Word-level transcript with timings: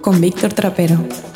Con 0.00 0.20
Víctor 0.20 0.54
Trapero. 0.54 1.27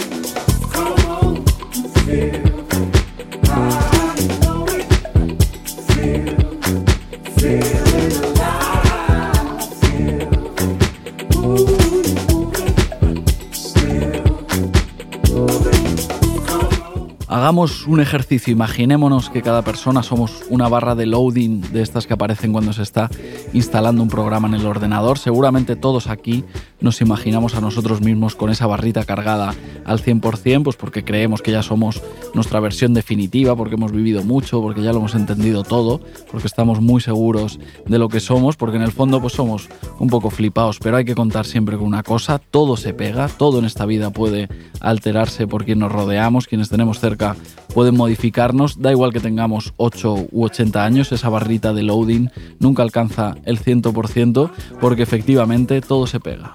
Un 17.52 18.00
ejercicio, 18.00 18.50
imaginémonos 18.50 19.28
que 19.28 19.42
cada 19.42 19.60
persona 19.60 20.02
somos 20.02 20.42
una 20.48 20.70
barra 20.70 20.94
de 20.94 21.04
loading 21.04 21.60
de 21.60 21.82
estas 21.82 22.06
que 22.06 22.14
aparecen 22.14 22.50
cuando 22.50 22.72
se 22.72 22.82
está 22.82 23.10
instalando 23.52 24.02
un 24.02 24.08
programa 24.08 24.48
en 24.48 24.54
el 24.54 24.64
ordenador. 24.64 25.18
Seguramente 25.18 25.76
todos 25.76 26.06
aquí 26.06 26.44
nos 26.80 27.02
imaginamos 27.02 27.54
a 27.54 27.60
nosotros 27.60 28.00
mismos 28.00 28.36
con 28.36 28.48
esa 28.48 28.66
barrita 28.66 29.04
cargada 29.04 29.54
al 29.84 30.00
100%, 30.00 30.62
pues 30.62 30.76
porque 30.76 31.04
creemos 31.04 31.42
que 31.42 31.52
ya 31.52 31.62
somos 31.62 32.02
nuestra 32.34 32.60
versión 32.60 32.94
definitiva, 32.94 33.56
porque 33.56 33.74
hemos 33.74 33.92
vivido 33.92 34.22
mucho, 34.24 34.60
porque 34.60 34.82
ya 34.82 34.92
lo 34.92 34.98
hemos 34.98 35.14
entendido 35.14 35.62
todo, 35.62 36.00
porque 36.30 36.46
estamos 36.46 36.80
muy 36.80 37.00
seguros 37.00 37.58
de 37.86 37.98
lo 37.98 38.08
que 38.08 38.20
somos, 38.20 38.56
porque 38.56 38.76
en 38.76 38.82
el 38.82 38.92
fondo 38.92 39.20
pues 39.20 39.34
somos 39.34 39.68
un 39.98 40.08
poco 40.08 40.30
flipados, 40.30 40.78
pero 40.78 40.96
hay 40.96 41.04
que 41.04 41.14
contar 41.14 41.46
siempre 41.46 41.76
con 41.76 41.86
una 41.86 42.02
cosa, 42.02 42.38
todo 42.38 42.76
se 42.76 42.94
pega, 42.94 43.28
todo 43.28 43.58
en 43.58 43.64
esta 43.64 43.86
vida 43.86 44.10
puede 44.10 44.48
alterarse 44.80 45.46
por 45.46 45.64
quien 45.64 45.78
nos 45.78 45.92
rodeamos, 45.92 46.46
quienes 46.46 46.68
tenemos 46.68 47.00
cerca 47.00 47.36
pueden 47.74 47.96
modificarnos, 47.96 48.80
da 48.80 48.90
igual 48.90 49.12
que 49.12 49.20
tengamos 49.20 49.72
8 49.76 50.26
u 50.30 50.44
80 50.44 50.84
años, 50.84 51.12
esa 51.12 51.28
barrita 51.28 51.72
de 51.72 51.82
loading 51.82 52.30
nunca 52.58 52.82
alcanza 52.82 53.34
el 53.44 53.60
100% 53.60 54.50
porque 54.80 55.02
efectivamente 55.02 55.80
todo 55.80 56.06
se 56.06 56.20
pega. 56.20 56.52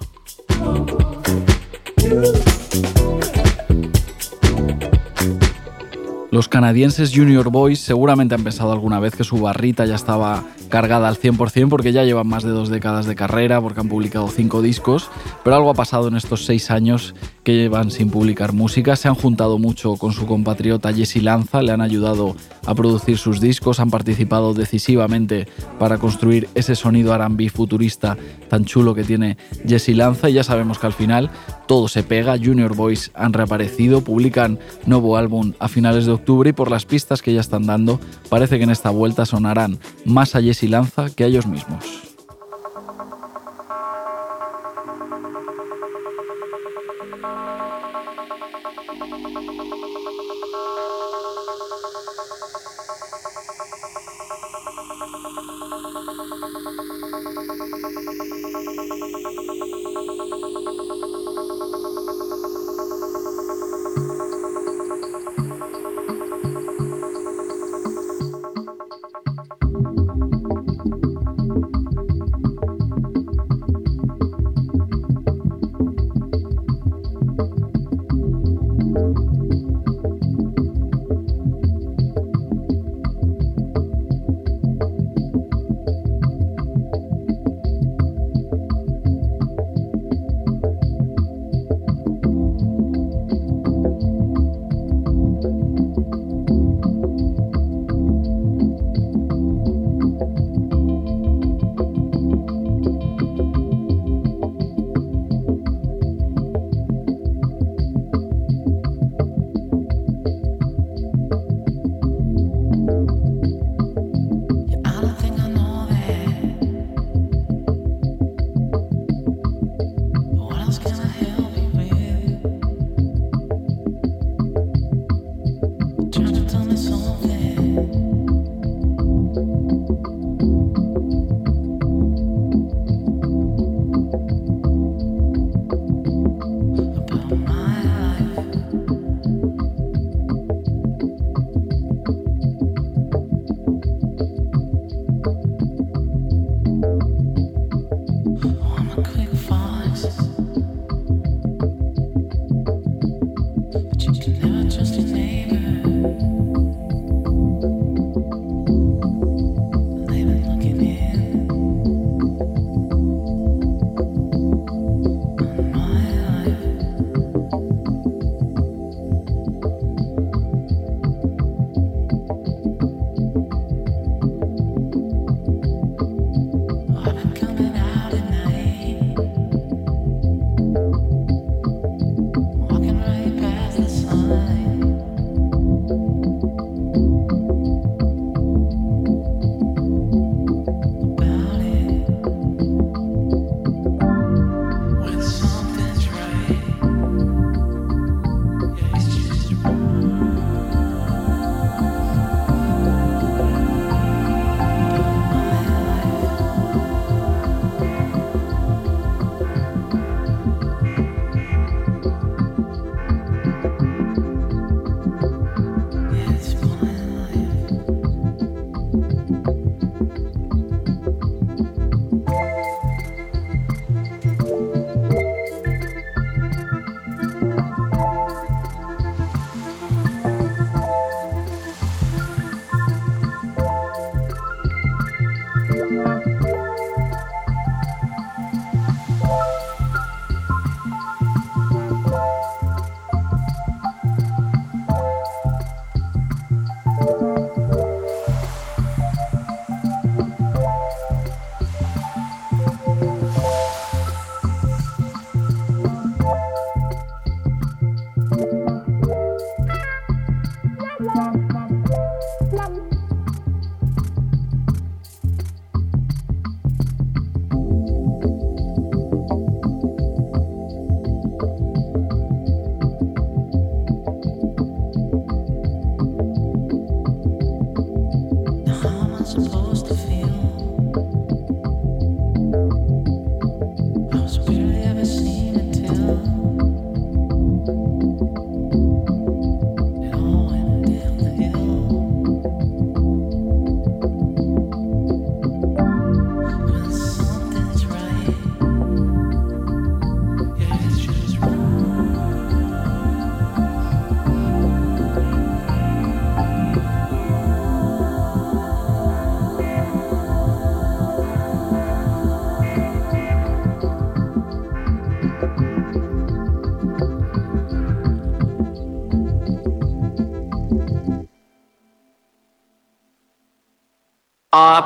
Los 6.30 6.46
canadienses 6.48 7.12
Junior 7.14 7.50
Boys 7.50 7.80
seguramente 7.80 8.34
han 8.34 8.44
pensado 8.44 8.70
alguna 8.72 9.00
vez 9.00 9.16
que 9.16 9.24
su 9.24 9.40
barrita 9.40 9.86
ya 9.86 9.94
estaba 9.94 10.44
cargada 10.68 11.08
al 11.08 11.16
100% 11.16 11.70
porque 11.70 11.92
ya 11.92 12.04
llevan 12.04 12.26
más 12.26 12.42
de 12.42 12.50
dos 12.50 12.68
décadas 12.68 13.06
de 13.06 13.14
carrera, 13.14 13.62
porque 13.62 13.80
han 13.80 13.88
publicado 13.88 14.28
cinco 14.28 14.60
discos, 14.60 15.08
pero 15.42 15.56
algo 15.56 15.70
ha 15.70 15.74
pasado 15.74 16.08
en 16.08 16.16
estos 16.16 16.44
seis 16.44 16.70
años 16.70 17.14
que 17.48 17.54
llevan 17.54 17.90
sin 17.90 18.10
publicar 18.10 18.52
música. 18.52 18.94
Se 18.94 19.08
han 19.08 19.14
juntado 19.14 19.58
mucho 19.58 19.96
con 19.96 20.12
su 20.12 20.26
compatriota 20.26 20.92
Jesse 20.92 21.22
Lanza, 21.22 21.62
le 21.62 21.72
han 21.72 21.80
ayudado 21.80 22.36
a 22.66 22.74
producir 22.74 23.16
sus 23.16 23.40
discos, 23.40 23.80
han 23.80 23.88
participado 23.88 24.52
decisivamente 24.52 25.48
para 25.78 25.96
construir 25.96 26.46
ese 26.54 26.76
sonido 26.76 27.16
RB 27.16 27.48
futurista 27.48 28.18
tan 28.50 28.66
chulo 28.66 28.94
que 28.94 29.02
tiene 29.02 29.38
Jesse 29.66 29.96
Lanza 29.96 30.28
y 30.28 30.34
ya 30.34 30.44
sabemos 30.44 30.78
que 30.78 30.88
al 30.88 30.92
final 30.92 31.30
todo 31.66 31.88
se 31.88 32.02
pega. 32.02 32.36
Junior 32.36 32.76
Boys 32.76 33.12
han 33.14 33.32
reaparecido, 33.32 34.02
publican 34.02 34.58
nuevo 34.84 35.16
álbum 35.16 35.54
a 35.58 35.68
finales 35.68 36.04
de 36.04 36.12
octubre 36.12 36.50
y 36.50 36.52
por 36.52 36.70
las 36.70 36.84
pistas 36.84 37.22
que 37.22 37.32
ya 37.32 37.40
están 37.40 37.64
dando 37.64 37.98
parece 38.28 38.58
que 38.58 38.64
en 38.64 38.70
esta 38.70 38.90
vuelta 38.90 39.24
sonarán 39.24 39.78
más 40.04 40.34
a 40.34 40.42
Jesse 40.42 40.64
Lanza 40.64 41.08
que 41.08 41.24
a 41.24 41.28
ellos 41.28 41.46
mismos. 41.46 42.07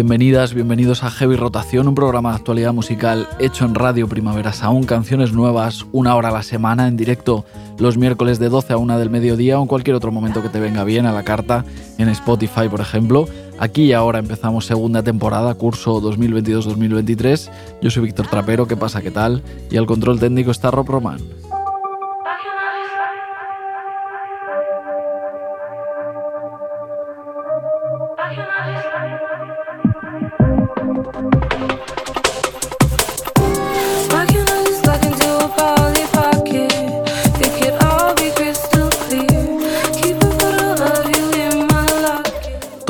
Bienvenidas, 0.00 0.54
bienvenidos 0.54 1.04
a 1.04 1.10
Heavy 1.10 1.36
Rotación, 1.36 1.86
un 1.86 1.94
programa 1.94 2.30
de 2.30 2.36
actualidad 2.36 2.72
musical 2.72 3.28
hecho 3.38 3.66
en 3.66 3.74
Radio 3.74 4.08
Primavera 4.08 4.54
Sound, 4.54 4.86
canciones 4.86 5.34
nuevas, 5.34 5.84
una 5.92 6.16
hora 6.16 6.30
a 6.30 6.32
la 6.32 6.42
semana 6.42 6.88
en 6.88 6.96
directo 6.96 7.44
los 7.78 7.98
miércoles 7.98 8.38
de 8.38 8.48
12 8.48 8.72
a 8.72 8.76
1 8.78 8.98
del 8.98 9.10
mediodía 9.10 9.58
o 9.58 9.62
en 9.62 9.68
cualquier 9.68 9.96
otro 9.96 10.10
momento 10.10 10.40
que 10.40 10.48
te 10.48 10.58
venga 10.58 10.84
bien 10.84 11.04
a 11.04 11.12
la 11.12 11.22
carta 11.22 11.66
en 11.98 12.08
Spotify, 12.08 12.66
por 12.70 12.80
ejemplo. 12.80 13.28
Aquí 13.58 13.82
y 13.82 13.92
ahora 13.92 14.20
empezamos 14.20 14.64
segunda 14.64 15.02
temporada, 15.02 15.52
curso 15.52 16.00
2022-2023. 16.00 17.50
Yo 17.82 17.90
soy 17.90 18.04
Víctor 18.04 18.26
Trapero, 18.26 18.66
¿qué 18.66 18.78
pasa? 18.78 19.02
¿Qué 19.02 19.10
tal? 19.10 19.42
Y 19.70 19.76
al 19.76 19.84
control 19.84 20.18
técnico 20.18 20.50
está 20.50 20.70
Rob 20.70 20.88
Roman. 20.88 21.20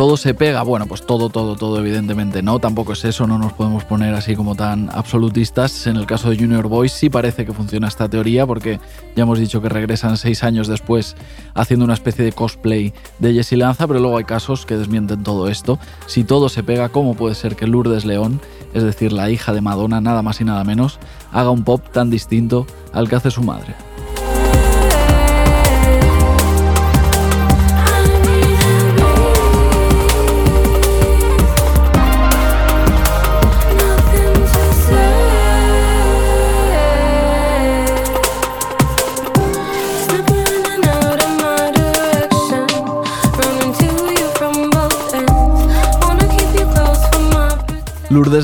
Todo 0.00 0.17
se 0.17 0.32
pega. 0.32 0.62
Bueno, 0.62 0.87
pues 0.87 1.05
todo, 1.05 1.29
todo, 1.29 1.56
todo, 1.56 1.79
evidentemente 1.79 2.41
no. 2.43 2.58
Tampoco 2.58 2.94
es 2.94 3.05
eso, 3.05 3.26
no 3.26 3.37
nos 3.37 3.52
podemos 3.52 3.85
poner 3.85 4.14
así 4.14 4.35
como 4.35 4.55
tan 4.55 4.88
absolutistas. 4.94 5.87
En 5.87 5.97
el 5.97 6.06
caso 6.06 6.31
de 6.31 6.38
Junior 6.38 6.69
Boys 6.69 6.93
sí 6.93 7.11
parece 7.11 7.44
que 7.44 7.52
funciona 7.52 7.87
esta 7.87 8.08
teoría, 8.08 8.47
porque 8.47 8.81
ya 9.14 9.25
hemos 9.25 9.38
dicho 9.38 9.61
que 9.61 9.69
regresan 9.69 10.17
seis 10.17 10.43
años 10.43 10.69
después 10.69 11.17
haciendo 11.52 11.85
una 11.85 11.93
especie 11.93 12.25
de 12.25 12.32
cosplay 12.32 12.94
de 13.19 13.35
Jessie 13.35 13.58
Lanza, 13.58 13.87
pero 13.87 14.00
luego 14.00 14.16
hay 14.16 14.25
casos 14.25 14.64
que 14.64 14.78
desmienten 14.78 15.23
todo 15.23 15.49
esto. 15.49 15.78
Si 16.07 16.25
todo 16.25 16.49
se 16.49 16.62
pega, 16.62 16.88
¿cómo 16.88 17.12
puede 17.12 17.35
ser 17.35 17.54
que 17.54 17.66
Lourdes 17.66 18.07
León, 18.07 18.40
es 18.73 18.83
decir, 18.83 19.12
la 19.12 19.28
hija 19.28 19.52
de 19.52 19.61
Madonna, 19.61 20.00
nada 20.00 20.23
más 20.23 20.40
y 20.40 20.45
nada 20.45 20.64
menos, 20.64 20.99
haga 21.30 21.50
un 21.50 21.62
pop 21.62 21.85
tan 21.92 22.09
distinto 22.09 22.66
al 22.95 23.07
que 23.07 23.16
hace 23.16 23.30
su 23.30 23.42
madre? 23.42 23.75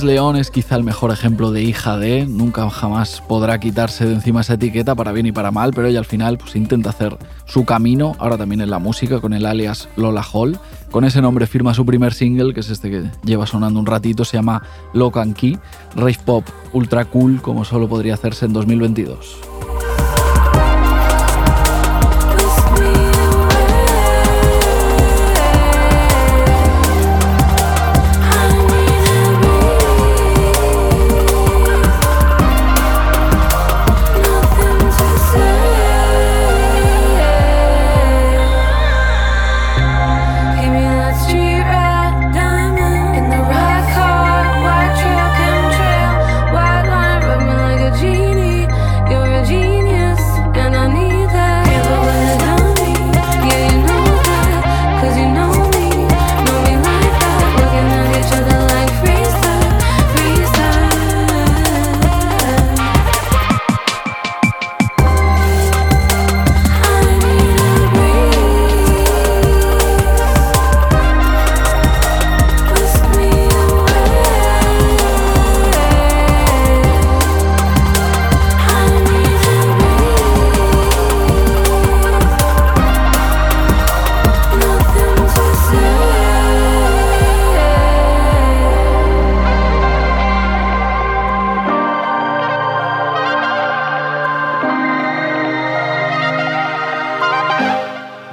León 0.04 0.36
es 0.36 0.50
quizá 0.50 0.76
el 0.76 0.84
mejor 0.84 1.10
ejemplo 1.10 1.50
de 1.50 1.62
hija 1.62 1.96
de, 1.96 2.26
nunca 2.26 2.68
jamás 2.70 3.22
podrá 3.26 3.60
quitarse 3.60 4.04
de 4.04 4.14
encima 4.14 4.40
esa 4.40 4.54
etiqueta 4.54 4.94
para 4.94 5.12
bien 5.12 5.26
y 5.26 5.32
para 5.32 5.50
mal, 5.50 5.72
pero 5.74 5.86
ella 5.86 5.98
al 5.98 6.04
final 6.04 6.38
pues 6.38 6.56
intenta 6.56 6.90
hacer 6.90 7.16
su 7.44 7.64
camino, 7.64 8.16
ahora 8.18 8.36
también 8.36 8.60
en 8.60 8.70
la 8.70 8.78
música, 8.78 9.20
con 9.20 9.32
el 9.32 9.46
alias 9.46 9.88
Lola 9.96 10.24
Hall. 10.32 10.58
Con 10.90 11.04
ese 11.04 11.20
nombre 11.20 11.46
firma 11.46 11.74
su 11.74 11.86
primer 11.86 12.14
single, 12.14 12.54
que 12.54 12.60
es 12.60 12.70
este 12.70 12.90
que 12.90 13.10
lleva 13.24 13.46
sonando 13.46 13.78
un 13.78 13.86
ratito, 13.86 14.24
se 14.24 14.36
llama 14.36 14.62
Lock 14.92 15.18
and 15.18 15.36
Key, 15.36 15.58
rave 15.94 16.18
pop 16.24 16.44
ultra 16.72 17.04
cool 17.04 17.40
como 17.40 17.64
solo 17.64 17.88
podría 17.88 18.14
hacerse 18.14 18.46
en 18.46 18.52
2022. 18.52 19.36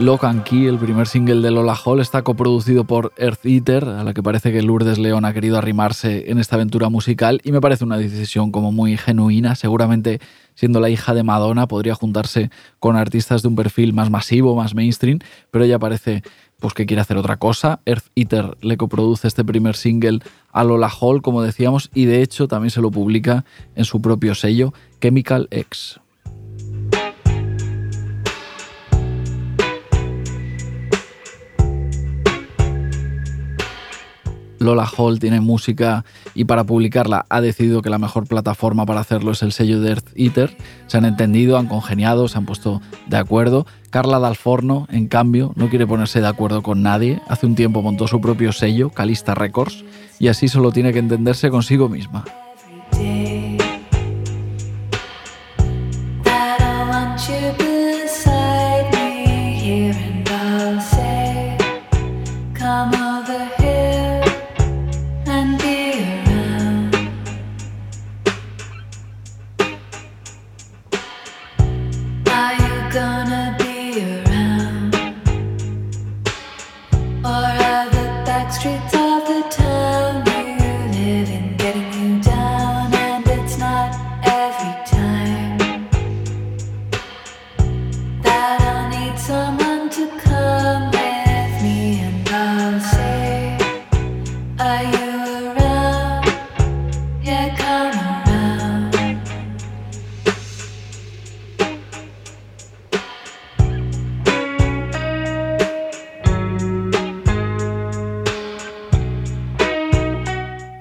Lock 0.03 0.25
and 0.25 0.43
Key, 0.43 0.67
el 0.67 0.77
primer 0.77 1.07
single 1.07 1.41
de 1.41 1.49
Lola 1.49 1.75
Hall, 1.75 2.01
está 2.01 2.23
coproducido 2.23 2.83
por 2.83 3.13
Earth 3.15 3.45
Eater, 3.45 3.85
a 3.85 4.03
la 4.03 4.13
que 4.13 4.21
parece 4.21 4.51
que 4.51 4.61
Lourdes 4.61 4.99
León 4.99 5.23
ha 5.23 5.33
querido 5.33 5.57
arrimarse 5.57 6.29
en 6.29 6.39
esta 6.39 6.57
aventura 6.57 6.89
musical 6.89 7.39
y 7.45 7.53
me 7.53 7.61
parece 7.61 7.85
una 7.85 7.97
decisión 7.97 8.51
como 8.51 8.73
muy 8.73 8.97
genuina. 8.97 9.55
Seguramente 9.55 10.19
siendo 10.55 10.81
la 10.81 10.89
hija 10.89 11.13
de 11.13 11.23
Madonna 11.23 11.69
podría 11.69 11.95
juntarse 11.95 12.51
con 12.79 12.97
artistas 12.97 13.43
de 13.43 13.47
un 13.47 13.55
perfil 13.55 13.93
más 13.93 14.09
masivo, 14.09 14.57
más 14.57 14.75
mainstream, 14.75 15.19
pero 15.51 15.63
ella 15.63 15.79
parece 15.79 16.21
pues 16.59 16.73
que 16.73 16.85
quiere 16.85 16.99
hacer 16.99 17.15
otra 17.15 17.37
cosa. 17.37 17.79
Earth 17.85 18.07
Eater 18.15 18.57
le 18.59 18.75
coproduce 18.75 19.29
este 19.29 19.45
primer 19.45 19.77
single 19.77 20.19
a 20.51 20.65
Lola 20.65 20.89
Hall, 20.89 21.21
como 21.21 21.41
decíamos, 21.41 21.89
y 21.93 22.05
de 22.05 22.21
hecho 22.21 22.49
también 22.49 22.71
se 22.71 22.81
lo 22.81 22.91
publica 22.91 23.45
en 23.75 23.85
su 23.85 24.01
propio 24.01 24.35
sello, 24.35 24.73
Chemical 24.99 25.47
X. 25.49 26.01
Lola 34.63 34.89
Hall 34.97 35.19
tiene 35.19 35.41
música 35.41 36.05
y 36.33 36.45
para 36.45 36.63
publicarla 36.63 37.25
ha 37.29 37.41
decidido 37.41 37.81
que 37.81 37.89
la 37.89 37.99
mejor 37.99 38.27
plataforma 38.27 38.85
para 38.85 39.01
hacerlo 39.01 39.31
es 39.31 39.43
el 39.43 39.51
sello 39.51 39.79
de 39.81 39.89
Earth 39.89 40.09
Eater. 40.15 40.57
Se 40.87 40.97
han 40.97 41.05
entendido, 41.05 41.57
han 41.57 41.67
congeniado, 41.67 42.27
se 42.27 42.37
han 42.37 42.45
puesto 42.45 42.81
de 43.07 43.17
acuerdo. 43.17 43.65
Carla 43.89 44.19
Dalforno, 44.19 44.87
en 44.89 45.07
cambio, 45.07 45.53
no 45.55 45.69
quiere 45.69 45.85
ponerse 45.85 46.21
de 46.21 46.27
acuerdo 46.27 46.63
con 46.63 46.81
nadie. 46.81 47.21
Hace 47.27 47.45
un 47.45 47.55
tiempo 47.55 47.81
montó 47.81 48.07
su 48.07 48.19
propio 48.21 48.51
sello, 48.51 48.89
Calista 48.89 49.35
Records, 49.35 49.85
y 50.19 50.29
así 50.29 50.47
solo 50.47 50.71
tiene 50.71 50.93
que 50.93 50.99
entenderse 50.99 51.49
consigo 51.49 51.89
misma. 51.89 52.25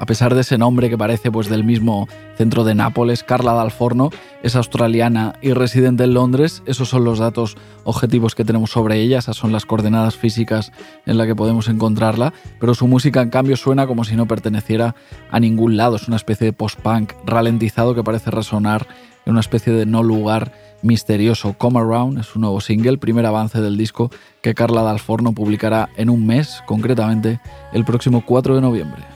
Pesar 0.07 0.35
de 0.35 0.41
ese 0.41 0.59
nombre 0.59 0.91
que 0.91 0.99
parece 0.99 1.31
pues 1.31 1.49
del 1.49 1.63
mismo 1.63 2.09
centro 2.37 2.65
de 2.65 2.75
Nápoles, 2.75 3.23
Carla 3.23 3.53
Dalforno 3.53 4.11
es 4.43 4.57
australiana 4.57 5.35
y 5.41 5.53
residente 5.53 6.05
en 6.05 6.15
Londres. 6.15 6.63
Esos 6.67 6.89
son 6.89 7.05
los 7.05 7.21
datos 7.21 7.57
objetivos 7.85 8.35
que 8.35 8.45
tenemos 8.45 8.71
sobre 8.71 9.01
ella, 9.01 9.19
esas 9.19 9.37
son 9.37 9.53
las 9.53 9.65
coordenadas 9.65 10.17
físicas 10.17 10.73
en 11.07 11.19
las 11.19 11.27
que 11.27 11.37
podemos 11.37 11.69
encontrarla, 11.69 12.33
pero 12.59 12.75
su 12.75 12.89
música 12.89 13.23
en 13.23 13.31
cambio 13.31 13.57
suena 13.57 13.87
como 13.87 14.05
si 14.05 14.17
no 14.17 14.27
perteneciera 14.27 14.97
a 15.31 15.39
ningún 15.39 15.77
lado, 15.77 15.97
es 15.97 16.09
una 16.09 16.17
especie 16.17 16.47
de 16.47 16.53
post-punk 16.53 17.13
ralentizado 17.25 17.95
que 17.95 18.03
parece 18.03 18.31
resonar 18.31 18.89
en 19.25 19.33
una 19.33 19.41
especie 19.41 19.73
de 19.73 19.87
no 19.87 20.03
lugar 20.03 20.53
misterioso. 20.83 21.55
Come 21.57 21.79
Around 21.79 22.19
es 22.19 22.35
un 22.35 22.43
nuevo 22.43 22.61
single, 22.61 22.99
primer 22.99 23.25
avance 23.25 23.61
del 23.61 23.77
disco 23.77 24.11
que 24.41 24.55
Carla 24.55 24.83
Dalforno 24.83 25.33
publicará 25.33 25.91
en 25.97 26.11
un 26.11 26.27
mes, 26.27 26.61
concretamente 26.67 27.41
el 27.73 27.85
próximo 27.85 28.25
4 28.27 28.57
de 28.57 28.61
noviembre. 28.61 29.12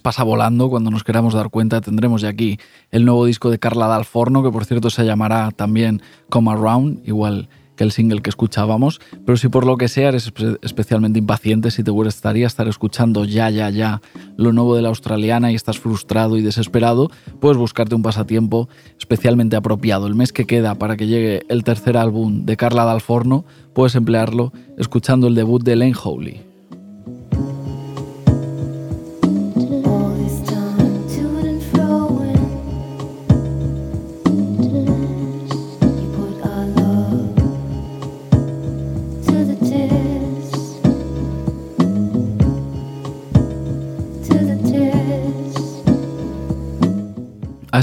Pasa 0.00 0.22
volando, 0.22 0.70
cuando 0.70 0.90
nos 0.90 1.02
queramos 1.02 1.34
dar 1.34 1.50
cuenta 1.50 1.80
tendremos 1.80 2.22
ya 2.22 2.28
aquí 2.28 2.58
el 2.92 3.04
nuevo 3.04 3.24
disco 3.24 3.50
de 3.50 3.58
Carla 3.58 3.88
Dalforno, 3.88 4.44
que 4.44 4.50
por 4.50 4.64
cierto 4.64 4.90
se 4.90 5.04
llamará 5.04 5.50
también 5.50 6.02
Come 6.28 6.52
Around, 6.52 7.00
igual 7.04 7.48
que 7.74 7.84
el 7.84 7.92
single 7.92 8.20
que 8.20 8.28
escuchábamos, 8.28 9.00
pero 9.24 9.38
si 9.38 9.48
por 9.48 9.64
lo 9.64 9.78
que 9.78 9.88
sea 9.88 10.10
eres 10.10 10.30
especialmente 10.60 11.18
impaciente, 11.18 11.70
si 11.70 11.82
te 11.82 11.90
gustaría 11.90 12.46
estar 12.46 12.68
escuchando 12.68 13.24
ya, 13.24 13.48
ya, 13.48 13.70
ya 13.70 14.02
lo 14.36 14.52
nuevo 14.52 14.76
de 14.76 14.82
la 14.82 14.90
australiana 14.90 15.50
y 15.50 15.54
estás 15.54 15.78
frustrado 15.78 16.36
y 16.36 16.42
desesperado, 16.42 17.10
puedes 17.40 17.56
buscarte 17.56 17.94
un 17.94 18.02
pasatiempo 18.02 18.68
especialmente 18.98 19.56
apropiado. 19.56 20.06
El 20.06 20.14
mes 20.14 20.30
que 20.30 20.44
queda 20.44 20.74
para 20.74 20.98
que 20.98 21.06
llegue 21.06 21.42
el 21.48 21.64
tercer 21.64 21.96
álbum 21.96 22.44
de 22.44 22.58
Carla 22.58 22.84
Dalforno, 22.84 23.46
puedes 23.72 23.94
emplearlo 23.94 24.52
escuchando 24.76 25.26
el 25.26 25.34
debut 25.34 25.64
de 25.64 25.76
Lane 25.76 25.94
Howley. 26.04 26.49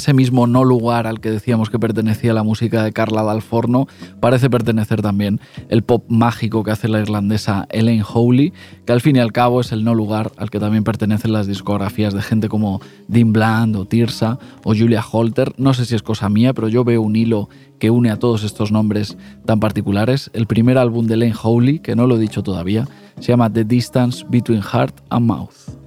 Ese 0.08 0.14
mismo 0.14 0.48
no 0.48 0.64
lugar 0.64 1.06
al 1.06 1.20
que 1.20 1.30
decíamos 1.30 1.70
que 1.70 1.80
pertenecía 1.80 2.34
la 2.34 2.42
música 2.42 2.82
de 2.82 2.94
Carla 2.94 3.24
Dalforno, 3.24 3.88
parece 4.22 4.50
pertenecer 4.50 5.02
también 5.02 5.42
el 5.68 5.84
pop 5.84 6.06
mágico 6.08 6.64
que 6.64 6.72
hace 6.72 6.88
la 6.88 7.02
irlandesa 7.02 7.68
Elaine 7.72 8.06
Howley, 8.08 8.54
que 8.86 8.94
al 8.94 9.02
fin 9.02 9.18
y 9.18 9.20
al 9.20 9.34
cabo 9.34 9.60
es 9.60 9.74
el 9.74 9.84
no 9.84 9.94
lugar 9.94 10.32
al 10.38 10.50
que 10.50 10.62
también 10.62 10.86
pertenecen 10.86 11.34
las 11.34 11.46
discografías 11.46 12.14
de 12.14 12.22
gente 12.22 12.48
como 12.48 12.80
Dean 13.10 13.34
Bland 13.34 13.76
o 13.76 13.84
Tirsa 13.84 14.40
o 14.64 14.74
Julia 14.74 15.04
Holter. 15.12 15.54
No 15.58 15.74
sé 15.74 15.84
si 15.84 15.94
es 15.94 16.04
cosa 16.04 16.30
mía, 16.30 16.54
pero 16.54 16.70
yo 16.70 16.86
veo 16.86 17.02
un 17.02 17.18
hilo 17.18 17.50
que 17.78 17.90
une 17.90 18.10
a 18.10 18.18
todos 18.18 18.46
estos 18.46 18.72
nombres 18.72 19.18
tan 19.46 19.60
particulares. 19.60 20.32
El 20.32 20.48
primer 20.48 20.78
álbum 20.78 21.06
de 21.08 21.16
Elaine 21.16 21.36
Howley, 21.36 21.80
que 21.80 21.98
no 21.98 22.08
lo 22.08 22.16
he 22.16 22.20
dicho 22.20 22.44
todavía, 22.44 22.88
se 23.20 23.34
llama 23.34 23.52
The 23.52 23.66
Distance 23.66 24.26
Between 24.30 24.62
Heart 24.62 25.02
and 25.10 25.26
Mouth. 25.26 25.87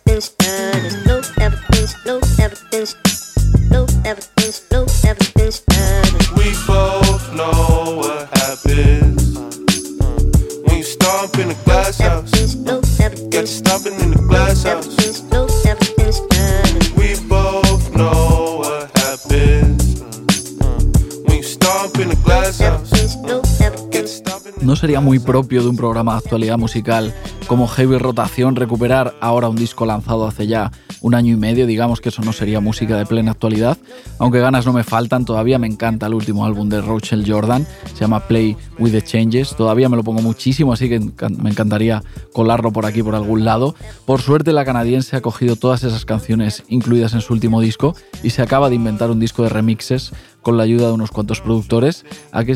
Sería 24.81 24.99
muy 24.99 25.19
propio 25.19 25.61
de 25.61 25.69
un 25.69 25.77
programa 25.77 26.13
de 26.13 26.17
actualidad 26.17 26.57
musical 26.57 27.13
como 27.45 27.67
Heavy 27.67 27.99
Rotación 27.99 28.55
recuperar 28.55 29.13
ahora 29.21 29.47
un 29.47 29.55
disco 29.55 29.85
lanzado 29.85 30.25
hace 30.25 30.47
ya 30.47 30.71
un 31.01 31.13
año 31.13 31.33
y 31.33 31.37
medio, 31.37 31.67
digamos 31.67 32.01
que 32.01 32.09
eso 32.09 32.23
no 32.23 32.33
sería 32.33 32.61
música 32.61 32.97
de 32.97 33.05
plena 33.05 33.29
actualidad, 33.29 33.77
aunque 34.17 34.39
ganas 34.39 34.65
no 34.65 34.73
me 34.73 34.83
faltan, 34.83 35.23
todavía 35.23 35.59
me 35.59 35.67
encanta 35.67 36.07
el 36.07 36.15
último 36.15 36.47
álbum 36.47 36.67
de 36.67 36.81
Rochelle 36.81 37.31
Jordan, 37.31 37.67
se 37.93 37.99
llama 37.99 38.21
Play 38.21 38.57
with 38.79 38.91
the 38.91 39.03
Changes, 39.03 39.55
todavía 39.55 39.87
me 39.87 39.97
lo 39.97 40.03
pongo 40.03 40.23
muchísimo, 40.23 40.73
así 40.73 40.89
que 40.89 40.99
me 40.99 41.51
encantaría 41.51 42.01
colarlo 42.33 42.73
por 42.73 42.87
aquí 42.87 43.03
por 43.03 43.13
algún 43.13 43.45
lado. 43.45 43.75
Por 44.05 44.23
suerte 44.23 44.51
la 44.51 44.65
canadiense 44.65 45.15
ha 45.15 45.21
cogido 45.21 45.57
todas 45.57 45.83
esas 45.83 46.05
canciones 46.05 46.63
incluidas 46.69 47.13
en 47.13 47.21
su 47.21 47.33
último 47.33 47.61
disco 47.61 47.95
y 48.23 48.31
se 48.31 48.41
acaba 48.41 48.69
de 48.69 48.75
inventar 48.75 49.11
un 49.11 49.19
disco 49.19 49.43
de 49.43 49.49
remixes 49.49 50.11
con 50.41 50.57
la 50.57 50.63
ayuda 50.63 50.87
de 50.87 50.93
unos 50.93 51.11
cuantos 51.11 51.39
productores, 51.39 52.03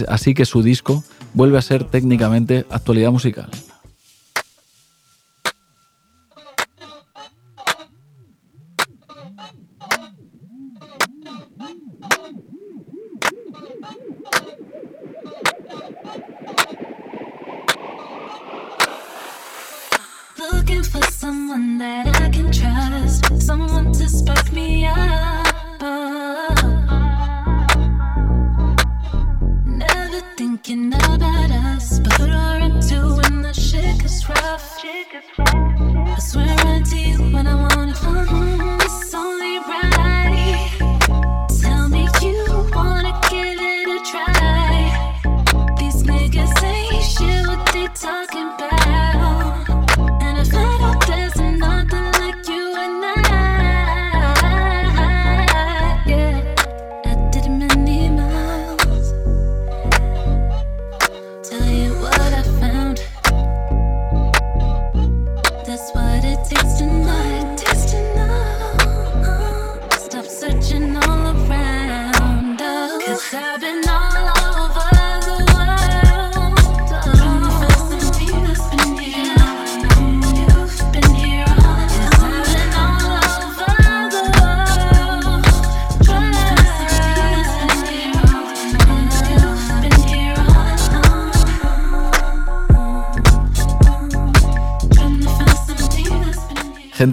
así 0.08 0.34
que 0.34 0.46
su 0.46 0.64
disco 0.64 1.04
vuelve 1.36 1.58
a 1.58 1.62
ser 1.62 1.84
técnicamente 1.84 2.65
actualidad 2.71 3.12
musical. 3.12 3.50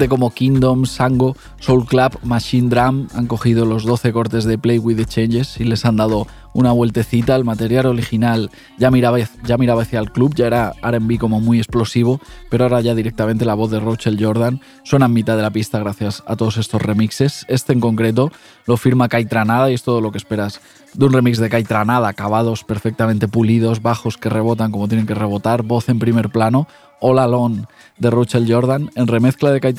Como 0.08 0.30
Kingdom, 0.30 0.86
Sango, 0.86 1.36
Soul 1.60 1.86
Club, 1.86 2.18
Machine 2.22 2.68
Drum 2.68 3.08
han 3.14 3.26
cogido 3.26 3.64
los 3.64 3.84
12 3.84 4.12
cortes 4.12 4.44
de 4.44 4.58
Play 4.58 4.78
with 4.78 4.96
the 4.96 5.04
Changes 5.04 5.60
y 5.60 5.64
les 5.64 5.84
han 5.84 5.96
dado 5.96 6.26
una 6.54 6.72
vueltecita. 6.72 7.36
El 7.36 7.44
material 7.44 7.86
original 7.86 8.50
ya 8.78 8.90
miraba, 8.90 9.18
ya 9.44 9.56
miraba 9.58 9.82
hacia 9.82 10.00
el 10.00 10.12
club, 10.12 10.34
ya 10.34 10.46
era 10.46 10.72
RB 10.82 11.18
como 11.18 11.40
muy 11.40 11.58
explosivo, 11.58 12.20
pero 12.50 12.64
ahora 12.64 12.80
ya 12.80 12.94
directamente 12.94 13.44
la 13.44 13.54
voz 13.54 13.70
de 13.70 13.80
Rochelle 13.80 14.22
Jordan 14.22 14.60
suena 14.82 15.06
en 15.06 15.12
mitad 15.12 15.36
de 15.36 15.42
la 15.42 15.50
pista 15.50 15.78
gracias 15.78 16.22
a 16.26 16.36
todos 16.36 16.56
estos 16.56 16.82
remixes. 16.82 17.44
Este 17.48 17.72
en 17.72 17.80
concreto 17.80 18.30
lo 18.66 18.76
firma 18.76 19.08
Kai 19.08 19.24
Tranada 19.24 19.70
y 19.70 19.74
es 19.74 19.82
todo 19.82 20.00
lo 20.00 20.12
que 20.12 20.18
esperas 20.18 20.60
de 20.94 21.06
un 21.06 21.12
remix 21.12 21.38
de 21.38 21.48
Kai 21.48 21.64
Tranada, 21.64 22.08
acabados 22.08 22.64
perfectamente 22.64 23.28
pulidos, 23.28 23.82
bajos 23.82 24.18
que 24.18 24.28
rebotan 24.28 24.72
como 24.72 24.88
tienen 24.88 25.06
que 25.06 25.14
rebotar, 25.14 25.62
voz 25.62 25.88
en 25.88 25.98
primer 25.98 26.30
plano, 26.30 26.68
All 27.02 27.18
Alone 27.18 27.64
de 27.98 28.10
Rochelle 28.10 28.50
Jordan 28.50 28.90
en 28.94 29.06
remezcla 29.06 29.50
de 29.50 29.60
Kai 29.60 29.74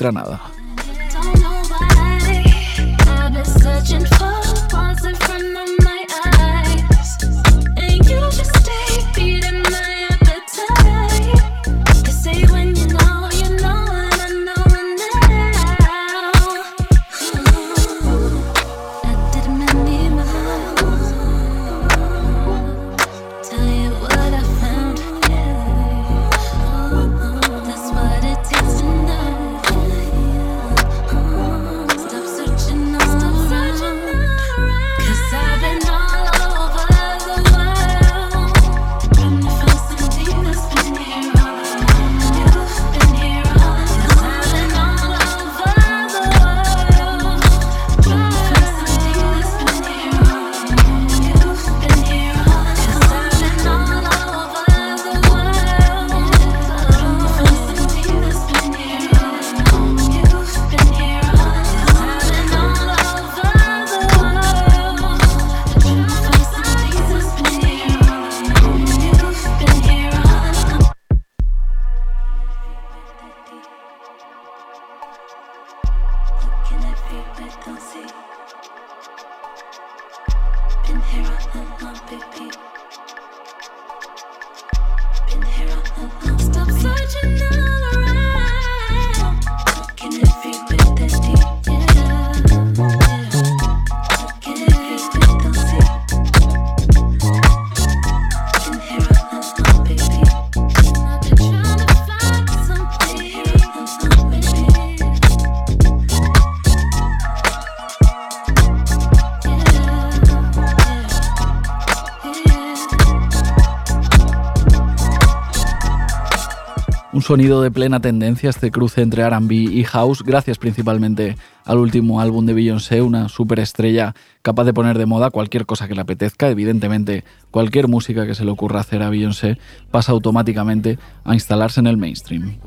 sonido 117.24 117.62
de 117.62 117.70
plena 117.70 118.00
tendencia, 118.00 118.50
este 118.50 118.70
cruce 118.70 119.00
entre 119.00 119.26
RB 119.26 119.50
y 119.50 119.82
house, 119.84 120.22
gracias 120.22 120.58
principalmente 120.58 121.36
al 121.64 121.78
último 121.78 122.20
álbum 122.20 122.44
de 122.44 122.52
Beyoncé, 122.52 123.00
una 123.00 123.30
superestrella 123.30 124.14
capaz 124.42 124.64
de 124.64 124.74
poner 124.74 124.98
de 124.98 125.06
moda 125.06 125.30
cualquier 125.30 125.64
cosa 125.64 125.88
que 125.88 125.94
le 125.94 126.02
apetezca. 126.02 126.50
Evidentemente, 126.50 127.24
cualquier 127.50 127.88
música 127.88 128.26
que 128.26 128.34
se 128.34 128.44
le 128.44 128.50
ocurra 128.50 128.80
hacer 128.80 129.02
a 129.02 129.08
Beyoncé 129.08 129.56
pasa 129.90 130.12
automáticamente 130.12 130.98
a 131.24 131.32
instalarse 131.32 131.80
en 131.80 131.86
el 131.86 131.96
mainstream. 131.96 132.58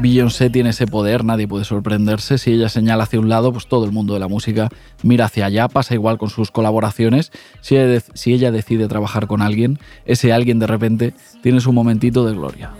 Beyoncé 0.00 0.50
tiene 0.50 0.70
ese 0.70 0.86
poder, 0.86 1.24
nadie 1.24 1.46
puede 1.46 1.64
sorprenderse. 1.64 2.36
Si 2.38 2.52
ella 2.52 2.68
señala 2.68 3.04
hacia 3.04 3.20
un 3.20 3.28
lado, 3.28 3.52
pues 3.52 3.66
todo 3.68 3.84
el 3.84 3.92
mundo 3.92 4.14
de 4.14 4.20
la 4.20 4.28
música 4.28 4.68
mira 5.02 5.26
hacia 5.26 5.46
allá. 5.46 5.68
Pasa 5.68 5.94
igual 5.94 6.18
con 6.18 6.30
sus 6.30 6.50
colaboraciones. 6.50 7.30
Si 7.60 7.76
ella 7.76 8.50
decide 8.50 8.88
trabajar 8.88 9.26
con 9.26 9.40
alguien, 9.40 9.78
ese 10.04 10.32
alguien 10.32 10.58
de 10.58 10.66
repente 10.66 11.14
tiene 11.42 11.60
su 11.60 11.72
momentito 11.72 12.26
de 12.26 12.34
gloria. 12.34 12.72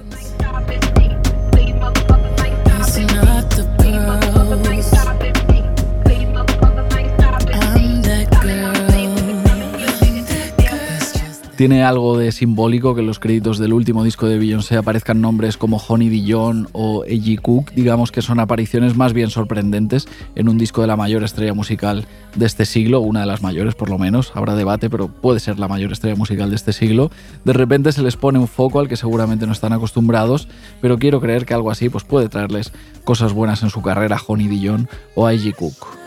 Tiene 11.56 11.84
algo 11.84 12.18
de 12.18 12.32
simbólico 12.32 12.96
que 12.96 13.00
en 13.00 13.06
los 13.06 13.20
créditos 13.20 13.58
del 13.58 13.72
último 13.72 14.02
disco 14.02 14.26
de 14.26 14.38
Beyoncé 14.38 14.76
aparezcan 14.76 15.20
nombres 15.20 15.56
como 15.56 15.76
Honey 15.76 16.08
Dijon 16.08 16.68
o 16.72 17.04
A.G. 17.04 17.40
Cook, 17.40 17.70
digamos 17.76 18.10
que 18.10 18.22
son 18.22 18.40
apariciones 18.40 18.96
más 18.96 19.12
bien 19.12 19.30
sorprendentes 19.30 20.08
en 20.34 20.48
un 20.48 20.58
disco 20.58 20.80
de 20.80 20.88
la 20.88 20.96
mayor 20.96 21.22
estrella 21.22 21.54
musical 21.54 22.08
de 22.34 22.46
este 22.46 22.66
siglo, 22.66 22.98
una 23.02 23.20
de 23.20 23.26
las 23.26 23.40
mayores 23.40 23.76
por 23.76 23.88
lo 23.88 23.98
menos, 23.98 24.32
habrá 24.34 24.56
debate, 24.56 24.90
pero 24.90 25.06
puede 25.06 25.38
ser 25.38 25.60
la 25.60 25.68
mayor 25.68 25.92
estrella 25.92 26.16
musical 26.16 26.50
de 26.50 26.56
este 26.56 26.72
siglo. 26.72 27.12
De 27.44 27.52
repente 27.52 27.92
se 27.92 28.02
les 28.02 28.16
pone 28.16 28.40
un 28.40 28.48
foco 28.48 28.80
al 28.80 28.88
que 28.88 28.96
seguramente 28.96 29.46
no 29.46 29.52
están 29.52 29.72
acostumbrados, 29.72 30.48
pero 30.80 30.98
quiero 30.98 31.20
creer 31.20 31.46
que 31.46 31.54
algo 31.54 31.70
así 31.70 31.88
pues 31.88 32.02
puede 32.02 32.28
traerles 32.28 32.72
cosas 33.04 33.32
buenas 33.32 33.62
en 33.62 33.70
su 33.70 33.80
carrera 33.80 34.20
Honey 34.26 34.48
Dijon 34.48 34.88
o 35.14 35.28
A.G. 35.28 35.54
Cook. 35.54 36.03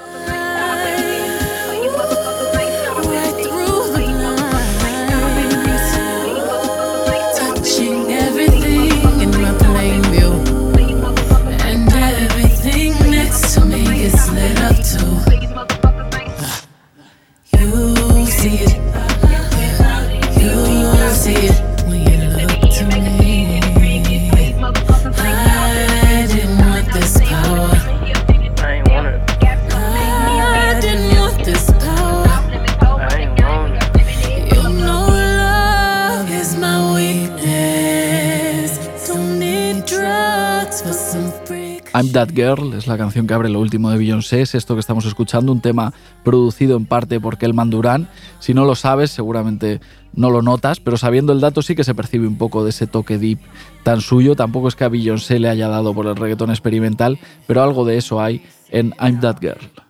That 42.18 42.30
Girl 42.34 42.74
es 42.74 42.88
la 42.88 42.98
canción 42.98 43.28
que 43.28 43.36
abre 43.36 43.48
lo 43.48 43.60
último 43.60 43.92
de 43.92 43.98
Beyoncé, 44.00 44.42
es 44.42 44.56
esto 44.56 44.74
que 44.74 44.80
estamos 44.80 45.06
escuchando, 45.06 45.52
un 45.52 45.62
tema 45.62 45.94
producido 46.24 46.76
en 46.76 46.88
parte 46.88 47.20
por 47.20 47.38
Kelman 47.38 47.70
Durán. 47.70 48.10
Si 48.40 48.56
no 48.56 48.66
lo 48.66 48.74
sabes, 48.74 49.12
seguramente 49.12 49.82
no 50.14 50.32
lo 50.32 50.42
notas, 50.42 50.80
pero 50.80 50.98
sabiendo 50.98 51.32
el 51.32 51.42
dato 51.42 51.62
sí 51.62 51.76
que 51.76 51.84
se 51.84 51.94
percibe 51.94 52.26
un 52.26 52.40
poco 52.40 52.64
de 52.64 52.72
ese 52.72 52.88
toque 52.88 53.20
deep 53.20 53.38
tan 53.84 54.02
suyo. 54.02 54.36
Tampoco 54.36 54.68
es 54.68 54.76
que 54.76 54.86
a 54.86 54.90
Beyoncé 54.90 55.38
le 55.38 55.48
haya 55.48 55.68
dado 55.68 55.94
por 55.94 56.08
el 56.08 56.16
reggaetón 56.16 56.50
experimental, 56.50 57.20
pero 57.46 57.62
algo 57.62 57.86
de 57.86 57.98
eso 57.98 58.20
hay 58.20 58.42
en 58.72 58.96
I'm 59.00 59.20
That 59.20 59.38
Girl. 59.40 59.87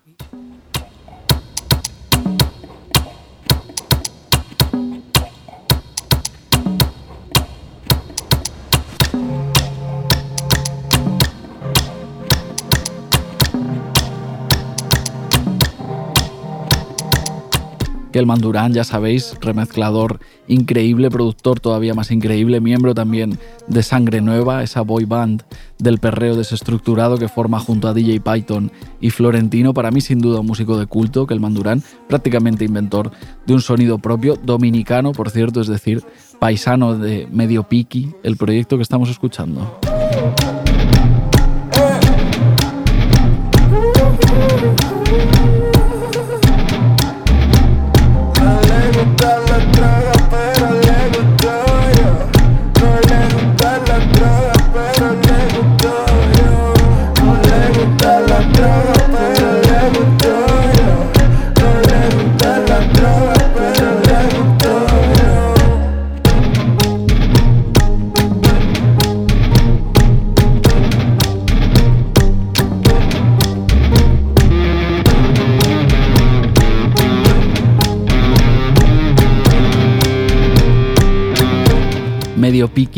Kelman 18.17 18.41
Durán, 18.41 18.73
ya 18.73 18.84
sabéis, 18.84 19.36
remezclador 19.41 20.19
increíble, 20.47 21.12
productor 21.12 21.60
todavía 21.60 21.93
más 21.93 22.10
increíble, 22.10 22.60
miembro 22.60 22.95
también 22.95 23.38
de 23.67 23.84
Sangre 23.84 24.21
Nueva, 24.21 24.63
esa 24.63 24.82
boy 24.82 25.06
band 25.06 25.43
del 25.77 25.99
perreo 25.99 26.36
desestructurado 26.36 27.19
que 27.19 27.27
forma 27.27 27.60
junto 27.60 27.88
a 27.88 27.93
DJ 27.93 28.19
Python 28.21 28.71
y 28.99 29.12
Florentino, 29.12 29.71
para 29.75 29.91
mí 29.91 30.01
sin 30.01 30.17
duda 30.17 30.39
un 30.39 30.47
músico 30.47 30.80
de 30.80 30.88
culto, 30.88 31.27
Kelman 31.27 31.53
Durán, 31.53 31.84
prácticamente 32.08 32.65
inventor 32.65 33.12
de 33.45 33.53
un 33.53 33.62
sonido 33.62 33.99
propio, 33.99 34.36
dominicano, 34.43 35.12
por 35.12 35.30
cierto, 35.30 35.62
es 35.62 35.67
decir, 35.67 36.03
paisano 36.39 36.97
de 36.97 37.27
Medio 37.32 37.69
Piki, 37.69 38.15
el 38.23 38.36
proyecto 38.36 38.77
que 38.77 38.82
estamos 38.82 39.12
escuchando. 39.12 39.80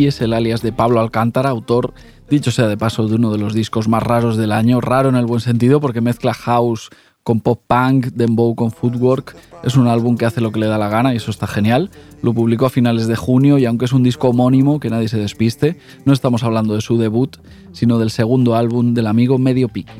Es 0.07 0.21
el 0.21 0.33
alias 0.33 0.61
de 0.61 0.71
Pablo 0.71 1.01
Alcántara, 1.01 1.49
autor, 1.49 1.93
dicho 2.29 2.51
sea 2.51 2.67
de 2.67 2.77
paso, 2.77 3.07
de 3.07 3.15
uno 3.15 3.31
de 3.31 3.37
los 3.37 3.53
discos 3.53 3.89
más 3.89 4.01
raros 4.01 4.37
del 4.37 4.53
año, 4.53 4.79
raro 4.79 5.09
en 5.09 5.15
el 5.15 5.25
buen 5.25 5.41
sentido 5.41 5.81
porque 5.81 5.99
mezcla 5.99 6.33
house 6.33 6.89
con 7.23 7.41
pop 7.41 7.61
punk, 7.67 8.07
dembow 8.07 8.55
con 8.55 8.71
footwork. 8.71 9.35
Es 9.63 9.75
un 9.75 9.87
álbum 9.87 10.17
que 10.17 10.25
hace 10.25 10.39
lo 10.39 10.51
que 10.51 10.61
le 10.61 10.67
da 10.67 10.77
la 10.77 10.87
gana 10.87 11.13
y 11.13 11.17
eso 11.17 11.31
está 11.31 11.47
genial. 11.47 11.91
Lo 12.21 12.33
publicó 12.33 12.65
a 12.65 12.69
finales 12.69 13.07
de 13.07 13.17
junio 13.17 13.57
y 13.57 13.65
aunque 13.65 13.85
es 13.85 13.93
un 13.93 14.03
disco 14.03 14.29
homónimo, 14.29 14.79
que 14.79 14.89
nadie 14.89 15.09
se 15.09 15.17
despiste, 15.17 15.77
no 16.05 16.13
estamos 16.13 16.43
hablando 16.43 16.75
de 16.75 16.81
su 16.81 16.97
debut, 16.97 17.37
sino 17.73 17.99
del 17.99 18.09
segundo 18.09 18.55
álbum 18.55 18.93
del 18.93 19.05
amigo 19.05 19.37
Medio 19.37 19.67
Piki. 19.67 19.91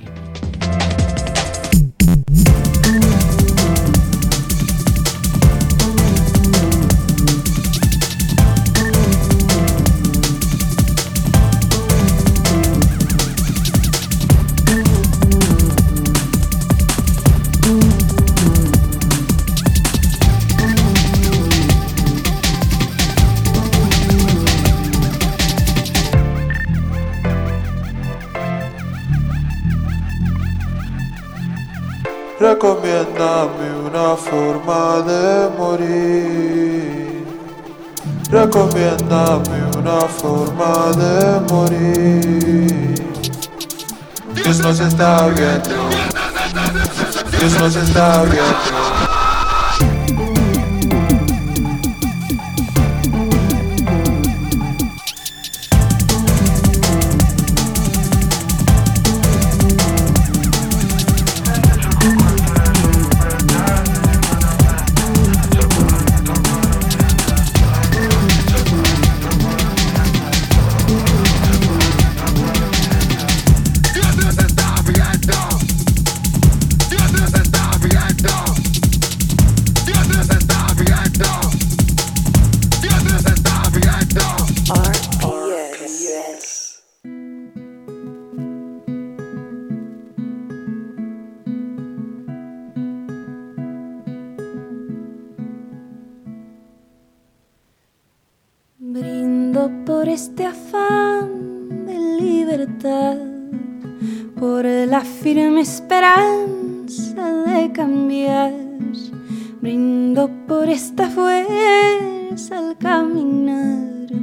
Recomiéndame 32.50 33.68
una 33.86 34.18
forma 34.18 35.04
de 35.06 35.50
morir. 35.56 37.24
Recomiéndame 38.32 39.58
una 39.78 40.00
forma 40.08 40.90
de 40.98 41.40
morir. 41.54 42.96
Dios 44.34 44.60
nos 44.62 44.80
está 44.80 45.28
viendo. 45.28 45.90
Dios 47.40 47.54
nos 47.62 47.76
está 47.76 48.24
viendo. 48.24 48.89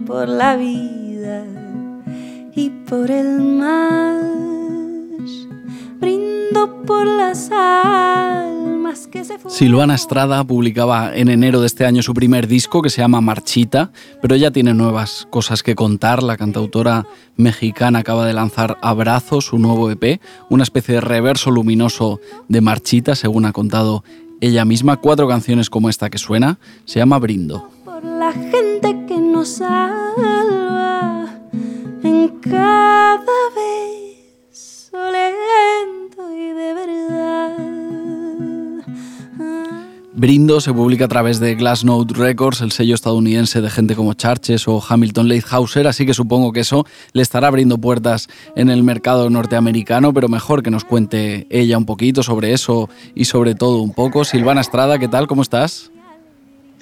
Por 0.06 0.28
la 0.28 0.56
vida 0.56 1.44
y 2.54 2.70
por 2.88 3.10
el 3.10 3.40
mar. 3.40 4.22
Brindo 5.98 6.82
por 6.86 7.06
las 7.06 7.50
almas 7.50 9.08
que 9.08 9.24
se 9.24 9.38
fueron. 9.38 9.50
Silvana 9.50 9.94
Estrada 9.94 10.44
publicaba 10.44 11.14
en 11.14 11.28
enero 11.28 11.60
de 11.60 11.66
este 11.66 11.84
año 11.84 12.02
su 12.02 12.14
primer 12.14 12.46
disco 12.46 12.82
que 12.82 12.90
se 12.90 13.00
llama 13.00 13.20
Marchita, 13.20 13.90
pero 14.22 14.36
ella 14.36 14.52
tiene 14.52 14.74
nuevas 14.74 15.26
cosas 15.30 15.62
que 15.62 15.74
contar. 15.74 16.22
La 16.22 16.36
cantautora 16.36 17.06
mexicana 17.36 18.00
acaba 18.00 18.26
de 18.26 18.34
lanzar 18.34 18.78
Abrazo, 18.82 19.40
su 19.40 19.58
nuevo 19.58 19.90
EP, 19.90 20.20
una 20.48 20.62
especie 20.62 20.94
de 20.94 21.00
reverso 21.00 21.50
luminoso 21.50 22.20
de 22.48 22.60
Marchita, 22.60 23.16
según 23.16 23.44
ha 23.46 23.52
contado 23.52 24.04
ella 24.40 24.64
misma. 24.64 24.98
Cuatro 24.98 25.26
canciones 25.26 25.68
como 25.68 25.88
esta 25.88 26.10
que 26.10 26.18
suena, 26.18 26.58
se 26.84 27.00
llama 27.00 27.18
Brindo. 27.18 27.70
por 27.84 28.04
la 28.04 28.32
que 28.80 29.18
nos 29.18 29.48
salva 29.48 31.26
en 32.02 32.28
cada 32.40 33.22
beso 33.54 34.98
lento 35.10 36.30
y 36.34 36.48
de 36.52 36.74
verdad. 36.74 37.56
Brindo 40.12 40.60
se 40.60 40.74
publica 40.74 41.06
a 41.06 41.08
través 41.08 41.40
de 41.40 41.54
Glassnote 41.54 42.14
Records, 42.14 42.60
el 42.60 42.72
sello 42.72 42.94
estadounidense 42.94 43.60
de 43.60 43.70
gente 43.70 43.94
como 43.94 44.14
Charches 44.14 44.68
o 44.68 44.82
Hamilton 44.86 45.28
Leithauser, 45.28 45.86
así 45.86 46.04
que 46.04 46.14
supongo 46.14 46.52
que 46.52 46.60
eso 46.60 46.86
le 47.12 47.22
estará 47.22 47.48
abriendo 47.48 47.78
puertas 47.78 48.28
en 48.56 48.68
el 48.68 48.82
mercado 48.82 49.30
norteamericano, 49.30 50.12
pero 50.12 50.28
mejor 50.28 50.62
que 50.62 50.70
nos 50.70 50.84
cuente 50.84 51.46
ella 51.50 51.78
un 51.78 51.86
poquito 51.86 52.22
sobre 52.22 52.52
eso 52.52 52.90
y 53.14 53.24
sobre 53.24 53.54
todo 53.54 53.80
un 53.80 53.92
poco. 53.92 54.24
Silvana 54.24 54.60
Estrada, 54.60 54.98
¿qué 54.98 55.08
tal? 55.08 55.26
¿Cómo 55.26 55.42
estás? 55.42 55.90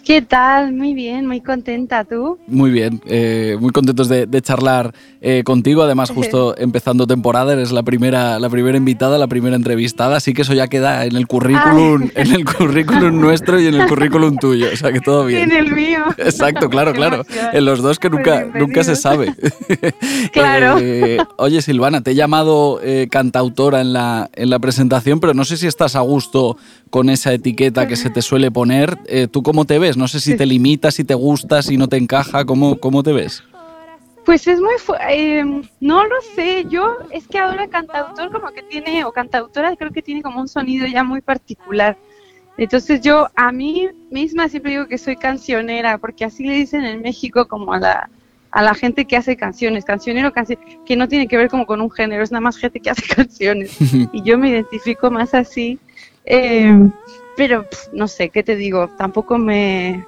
¿Qué 0.04 0.20
tal? 0.20 0.74
Muy 0.74 0.92
bien, 0.92 1.26
muy 1.26 1.40
contenta. 1.40 2.04
¿Tú? 2.04 2.38
Muy 2.46 2.70
bien, 2.70 3.00
eh, 3.06 3.56
muy 3.58 3.70
contentos 3.70 4.06
de, 4.10 4.26
de 4.26 4.42
charlar 4.42 4.92
eh, 5.22 5.42
contigo. 5.46 5.82
Además, 5.82 6.10
justo 6.14 6.54
empezando 6.58 7.06
temporada, 7.06 7.54
eres 7.54 7.72
la 7.72 7.82
primera, 7.82 8.38
la 8.38 8.50
primera 8.50 8.76
invitada, 8.76 9.16
la 9.16 9.28
primera 9.28 9.56
entrevistada, 9.56 10.16
así 10.18 10.34
que 10.34 10.42
eso 10.42 10.52
ya 10.52 10.68
queda 10.68 11.06
en 11.06 11.16
el 11.16 11.26
currículum, 11.26 12.10
en 12.14 12.32
el 12.34 12.44
currículum 12.44 13.18
nuestro 13.18 13.58
y 13.58 13.66
en 13.66 13.76
el 13.76 13.86
currículum 13.86 14.36
tuyo. 14.36 14.66
O 14.72 14.76
sea 14.76 14.92
que 14.92 15.00
todo 15.00 15.24
bien. 15.24 15.44
En 15.50 15.52
el 15.52 15.72
mío. 15.74 16.04
Exacto, 16.18 16.68
claro, 16.68 16.92
Qué 16.92 16.98
claro. 16.98 17.14
emoción. 17.16 17.46
En 17.54 17.64
los 17.64 17.80
dos 17.80 17.98
que 17.98 18.10
Pues 18.10 18.18
nunca, 18.18 18.38
bienvenido. 18.40 18.66
nunca 18.66 18.84
se 18.84 18.96
sabe. 18.96 19.34
Claro. 20.32 20.76
Eh, 20.80 21.18
oye, 21.36 21.62
Silvana, 21.62 22.02
te 22.02 22.10
he 22.10 22.14
llamado 22.14 22.80
cantautora 23.10 23.80
en 23.80 23.92
la, 23.92 24.30
en 24.34 24.50
la 24.50 24.58
presentación, 24.58 25.20
pero 25.20 25.32
no 25.34 25.44
sé 25.44 25.56
si 25.56 25.66
estás 25.66 25.96
a 25.96 26.00
gusto 26.00 26.56
con 26.90 27.08
esa 27.08 27.32
etiqueta 27.32 27.86
que 27.88 27.96
se 27.96 28.10
te 28.10 28.20
suele 28.22 28.50
poner. 28.50 28.98
¿Tú 29.30 29.42
cómo 29.42 29.64
te 29.64 29.78
ves? 29.78 29.93
No 29.96 30.09
sé 30.09 30.20
si 30.20 30.37
te 30.37 30.46
limita, 30.46 30.90
si 30.90 31.04
te 31.04 31.14
gusta, 31.14 31.62
si 31.62 31.76
no 31.76 31.88
te 31.88 31.96
encaja. 31.96 32.44
¿Cómo, 32.44 32.78
cómo 32.78 33.02
te 33.02 33.12
ves? 33.12 33.42
Pues 34.24 34.46
es 34.46 34.59
muy 34.59 34.72
eh, 35.11 35.44
no 35.80 36.04
lo 36.07 36.14
sé, 36.35 36.64
yo 36.70 36.96
es 37.11 37.28
que 37.28 37.38
ahora 37.38 37.68
cantautor 37.68 38.33
como 38.33 38.50
que 38.52 38.62
tiene, 38.62 39.04
o 39.04 39.12
cantautora 39.12 39.76
creo 39.76 39.90
que 39.90 40.00
tiene 40.00 40.22
como 40.22 40.40
un 40.40 40.48
sonido 40.48 40.87
ya 40.87 41.04
muy 41.04 41.20
particular. 41.20 41.98
Entonces 42.57 43.02
yo 43.02 43.28
a 43.35 43.52
mí 43.52 43.88
misma 44.11 44.48
siempre 44.48 44.70
digo 44.72 44.87
que 44.87 44.96
soy 44.96 45.16
cancionera, 45.16 45.98
porque 45.98 46.24
así 46.24 46.44
le 46.44 46.54
dicen 46.54 46.85
en 46.85 47.02
México 47.02 47.46
como 47.48 47.74
a 47.74 47.80
la, 47.80 48.11
a 48.50 48.62
la 48.62 48.74
gente 48.74 49.04
que 49.04 49.16
hace 49.18 49.37
canciones, 49.37 49.85
cancionero, 49.85 50.33
canci- 50.33 50.59
que 50.87 50.96
no 50.96 51.07
tiene 51.07 51.28
que 51.28 51.37
ver 51.37 51.50
como 51.50 51.66
con 51.66 51.83
un 51.83 51.90
género, 51.90 52.22
es 52.22 52.33
nada 52.33 52.40
más 52.40 52.57
gente 52.57 52.80
que 52.80 52.88
hace 52.90 53.02
canciones. 53.14 53.76
y 54.12 54.22
yo 54.22 54.38
me 54.38 54.48
identifico 54.48 55.11
más 55.11 55.35
así. 55.35 55.78
Eh, 56.24 56.72
pero 57.35 57.66
no 57.92 58.09
sé, 58.09 58.31
¿qué 58.31 58.42
te 58.42 58.57
digo? 58.57 58.88
Tampoco 58.97 59.38
me... 59.38 60.07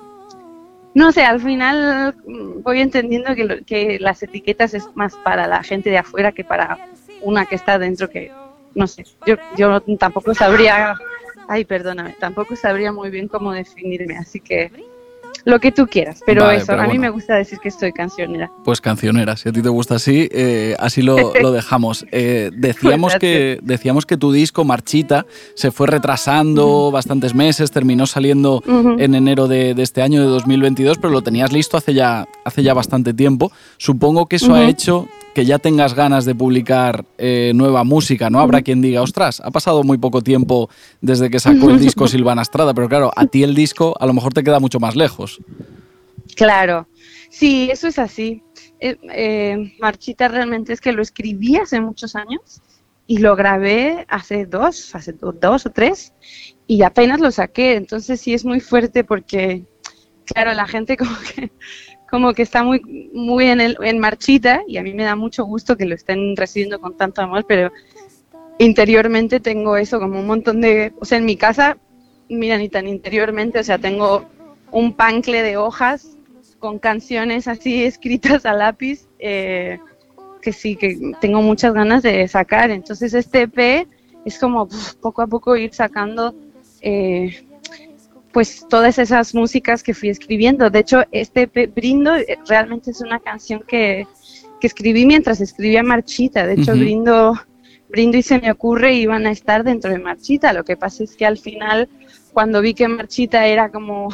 No 0.94 1.12
sé, 1.12 1.22
al 1.24 1.40
final 1.40 2.16
voy 2.62 2.80
entendiendo 2.80 3.34
que, 3.34 3.44
lo- 3.44 3.64
que 3.64 3.98
las 4.00 4.22
etiquetas 4.22 4.72
es 4.74 4.88
más 4.94 5.18
para 5.18 5.46
la 5.46 5.62
gente 5.62 5.90
de 5.90 5.98
afuera 5.98 6.32
que 6.32 6.44
para 6.44 6.80
una 7.20 7.46
que 7.46 7.54
está 7.54 7.78
dentro, 7.78 8.08
que 8.08 8.32
no 8.74 8.86
sé, 8.86 9.04
yo, 9.24 9.36
yo 9.50 9.80
tampoco 9.98 10.34
sabría, 10.34 10.94
ay, 11.46 11.64
perdóname, 11.64 12.14
tampoco 12.18 12.56
sabría 12.56 12.92
muy 12.92 13.10
bien 13.10 13.28
cómo 13.28 13.52
definirme, 13.52 14.16
así 14.16 14.40
que 14.40 14.72
lo 15.46 15.60
que 15.60 15.70
tú 15.70 15.86
quieras, 15.86 16.20
pero 16.26 16.44
Vale, 16.44 16.58
eso, 16.58 16.66
pero 16.66 16.82
a 16.82 16.88
mí 16.88 16.98
me 16.98 17.08
gusta 17.08 17.36
decir 17.36 17.60
que 17.60 17.70
soy 17.70 17.92
cancionera. 17.92 18.50
Pues 18.64 18.80
cancionera, 18.80 19.36
si 19.36 19.48
a 19.48 19.52
ti 19.52 19.62
te 19.62 19.68
gusta 19.68 19.94
así, 19.94 20.28
eh, 20.32 20.74
así 20.80 21.02
lo, 21.02 21.32
lo 21.40 21.52
dejamos. 21.52 22.04
Eh, 22.10 22.50
decíamos, 22.52 23.12
Pues 23.12 23.20
que, 23.20 23.60
decíamos 23.62 24.06
que 24.06 24.16
tu 24.16 24.32
disco, 24.32 24.64
Marchita, 24.64 25.24
se 25.54 25.70
fue 25.70 25.86
retrasando 25.86 26.90
bastantes 26.90 27.32
meses, 27.32 27.70
terminó 27.70 28.06
saliendo 28.06 28.60
en 28.98 29.14
enero 29.14 29.46
de, 29.46 29.74
de 29.74 29.82
este 29.84 30.02
año 30.02 30.20
de 30.20 30.26
2022, 30.26 30.98
pero 30.98 31.12
lo 31.12 31.22
tenías 31.22 31.52
listo 31.52 31.76
hace 31.76 31.94
ya, 31.94 32.26
hace 32.44 32.64
ya 32.64 32.74
bastante 32.74 33.14
tiempo. 33.14 33.52
Supongo 33.76 34.26
que 34.26 34.36
eso 34.36 34.52
ha 34.52 34.64
hecho 34.64 35.06
que 35.36 35.44
ya 35.44 35.58
tengas 35.58 35.92
ganas 35.92 36.24
de 36.24 36.34
publicar 36.34 37.04
eh, 37.18 37.52
nueva 37.54 37.84
música, 37.84 38.30
¿no? 38.30 38.40
Habrá 38.40 38.62
quien 38.62 38.80
diga, 38.80 39.02
ostras, 39.02 39.42
ha 39.44 39.50
pasado 39.50 39.82
muy 39.84 39.98
poco 39.98 40.22
tiempo 40.22 40.70
desde 41.02 41.28
que 41.28 41.38
sacó 41.40 41.68
el 41.68 41.78
disco 41.86 42.08
Silvana 42.08 42.40
Estrada, 42.40 42.72
pero 42.72 42.88
claro, 42.88 43.12
a 43.14 43.26
ti 43.26 43.42
el 43.42 43.54
disco 43.54 43.94
a 44.00 44.06
lo 44.06 44.14
mejor 44.14 44.32
te 44.32 44.42
queda 44.42 44.60
mucho 44.60 44.80
más 44.80 44.96
lejos. 44.96 45.38
Claro, 46.36 46.88
sí, 47.28 47.68
eso 47.70 47.86
es 47.86 47.98
así. 47.98 48.42
Eh, 48.80 48.96
eh, 49.12 49.74
Marchita 49.78 50.28
realmente 50.28 50.72
es 50.72 50.80
que 50.80 50.92
lo 50.92 51.02
escribí 51.02 51.56
hace 51.56 51.82
muchos 51.82 52.16
años 52.16 52.62
y 53.06 53.18
lo 53.18 53.36
grabé 53.36 54.06
hace 54.08 54.46
dos, 54.46 54.94
hace 54.94 55.12
do- 55.12 55.32
dos 55.32 55.66
o 55.66 55.70
tres 55.70 56.14
y 56.66 56.80
apenas 56.80 57.20
lo 57.20 57.30
saqué. 57.30 57.74
Entonces 57.74 58.22
sí 58.22 58.32
es 58.32 58.46
muy 58.46 58.60
fuerte 58.60 59.04
porque, 59.04 59.64
claro, 60.24 60.54
la 60.54 60.66
gente 60.66 60.96
como 61.02 61.14
que, 61.34 61.52
como 62.16 62.32
que 62.32 62.40
está 62.40 62.62
muy, 62.62 63.10
muy 63.12 63.44
en, 63.44 63.60
el, 63.60 63.76
en 63.82 63.98
Marchita 63.98 64.62
y 64.66 64.78
a 64.78 64.82
mí 64.82 64.94
me 64.94 65.04
da 65.04 65.16
mucho 65.16 65.44
gusto 65.44 65.76
que 65.76 65.84
lo 65.84 65.94
estén 65.94 66.34
recibiendo 66.34 66.80
con 66.80 66.96
tanto 66.96 67.20
amor, 67.20 67.44
pero 67.46 67.70
interiormente 68.58 69.38
tengo 69.38 69.76
eso 69.76 70.00
como 70.00 70.18
un 70.18 70.26
montón 70.26 70.62
de, 70.62 70.94
o 70.98 71.04
sea, 71.04 71.18
en 71.18 71.26
mi 71.26 71.36
casa, 71.36 71.76
mira, 72.30 72.56
ni 72.56 72.70
tan 72.70 72.88
interiormente, 72.88 73.58
o 73.58 73.62
sea, 73.62 73.76
tengo 73.76 74.24
un 74.72 74.94
pancle 74.94 75.42
de 75.42 75.58
hojas 75.58 76.16
con 76.58 76.78
canciones 76.78 77.48
así 77.48 77.84
escritas 77.84 78.46
a 78.46 78.54
lápiz 78.54 79.06
eh, 79.18 79.78
que 80.40 80.54
sí, 80.54 80.74
que 80.74 80.98
tengo 81.20 81.42
muchas 81.42 81.74
ganas 81.74 82.02
de 82.02 82.26
sacar. 82.28 82.70
Entonces 82.70 83.12
este 83.12 83.42
EP 83.42 83.86
es 84.24 84.38
como 84.38 84.62
uf, 84.62 84.94
poco 84.94 85.20
a 85.20 85.26
poco 85.26 85.54
ir 85.54 85.74
sacando 85.74 86.34
eh, 86.80 87.45
pues 88.36 88.66
todas 88.68 88.98
esas 88.98 89.34
músicas 89.34 89.82
que 89.82 89.94
fui 89.94 90.10
escribiendo. 90.10 90.68
De 90.68 90.80
hecho, 90.80 91.04
este 91.10 91.46
Brindo 91.46 92.14
eh, 92.14 92.36
realmente 92.46 92.90
es 92.90 93.00
una 93.00 93.18
canción 93.18 93.62
que, 93.66 94.06
que 94.60 94.66
escribí 94.66 95.06
mientras 95.06 95.40
escribía 95.40 95.82
Marchita. 95.82 96.46
De 96.46 96.52
hecho. 96.52 96.72
Brindo, 96.72 97.32
Brindo 97.88 98.18
y 98.18 98.22
Se 98.22 98.38
me 98.38 98.50
ocurre 98.50 98.92
iban 98.92 99.24
a 99.24 99.30
estar 99.30 99.64
dentro 99.64 99.90
de 99.90 100.00
Marchita. 100.00 100.52
Lo 100.52 100.66
que 100.66 100.76
pasa 100.76 101.02
es 101.02 101.16
que 101.16 101.24
al 101.24 101.38
final, 101.38 101.88
cuando 102.34 102.60
vi 102.60 102.74
que 102.74 102.86
Marchita 102.88 103.46
era 103.46 103.70
como 103.70 104.10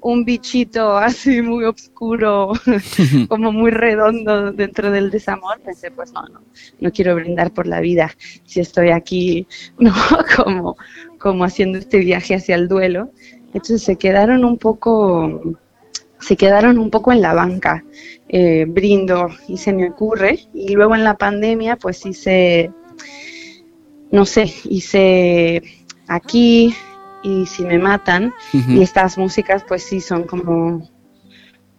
un 0.00 0.24
bichito 0.24 0.96
así 0.96 1.42
muy 1.42 1.64
oscuro, 1.64 2.52
como 3.28 3.52
muy 3.52 3.70
redondo 3.70 4.50
dentro 4.50 4.90
del 4.90 5.10
desamor, 5.10 5.60
pensé, 5.60 5.90
pues 5.90 6.10
no, 6.14 6.22
no, 6.28 6.40
no 6.80 6.90
quiero 6.90 7.14
brindar 7.16 7.52
por 7.52 7.66
la 7.66 7.80
vida 7.80 8.10
si 8.46 8.60
estoy 8.60 8.92
aquí, 8.92 9.46
¿no? 9.78 9.92
Como, 10.36 10.78
como 11.18 11.44
haciendo 11.44 11.76
este 11.76 11.98
viaje 11.98 12.34
hacia 12.34 12.54
el 12.54 12.66
duelo. 12.66 13.12
Entonces 13.48 13.82
se 13.82 13.96
quedaron 13.96 14.44
un 14.44 14.58
poco, 14.58 15.40
se 16.20 16.36
quedaron 16.36 16.78
un 16.78 16.90
poco 16.90 17.12
en 17.12 17.22
la 17.22 17.32
banca, 17.34 17.84
eh, 18.28 18.66
brindo 18.68 19.28
y 19.48 19.56
se 19.56 19.72
me 19.72 19.88
ocurre. 19.90 20.40
Y 20.52 20.74
luego 20.74 20.94
en 20.94 21.04
la 21.04 21.16
pandemia, 21.16 21.76
pues 21.76 22.04
hice, 22.04 22.70
no 24.10 24.24
sé, 24.26 24.52
hice 24.64 25.62
aquí 26.06 26.74
y 27.22 27.46
si 27.46 27.64
me 27.64 27.78
matan. 27.78 28.32
Y 28.52 28.82
estas 28.82 29.16
músicas, 29.18 29.64
pues 29.66 29.82
sí, 29.82 30.00
son 30.00 30.24
como, 30.24 30.88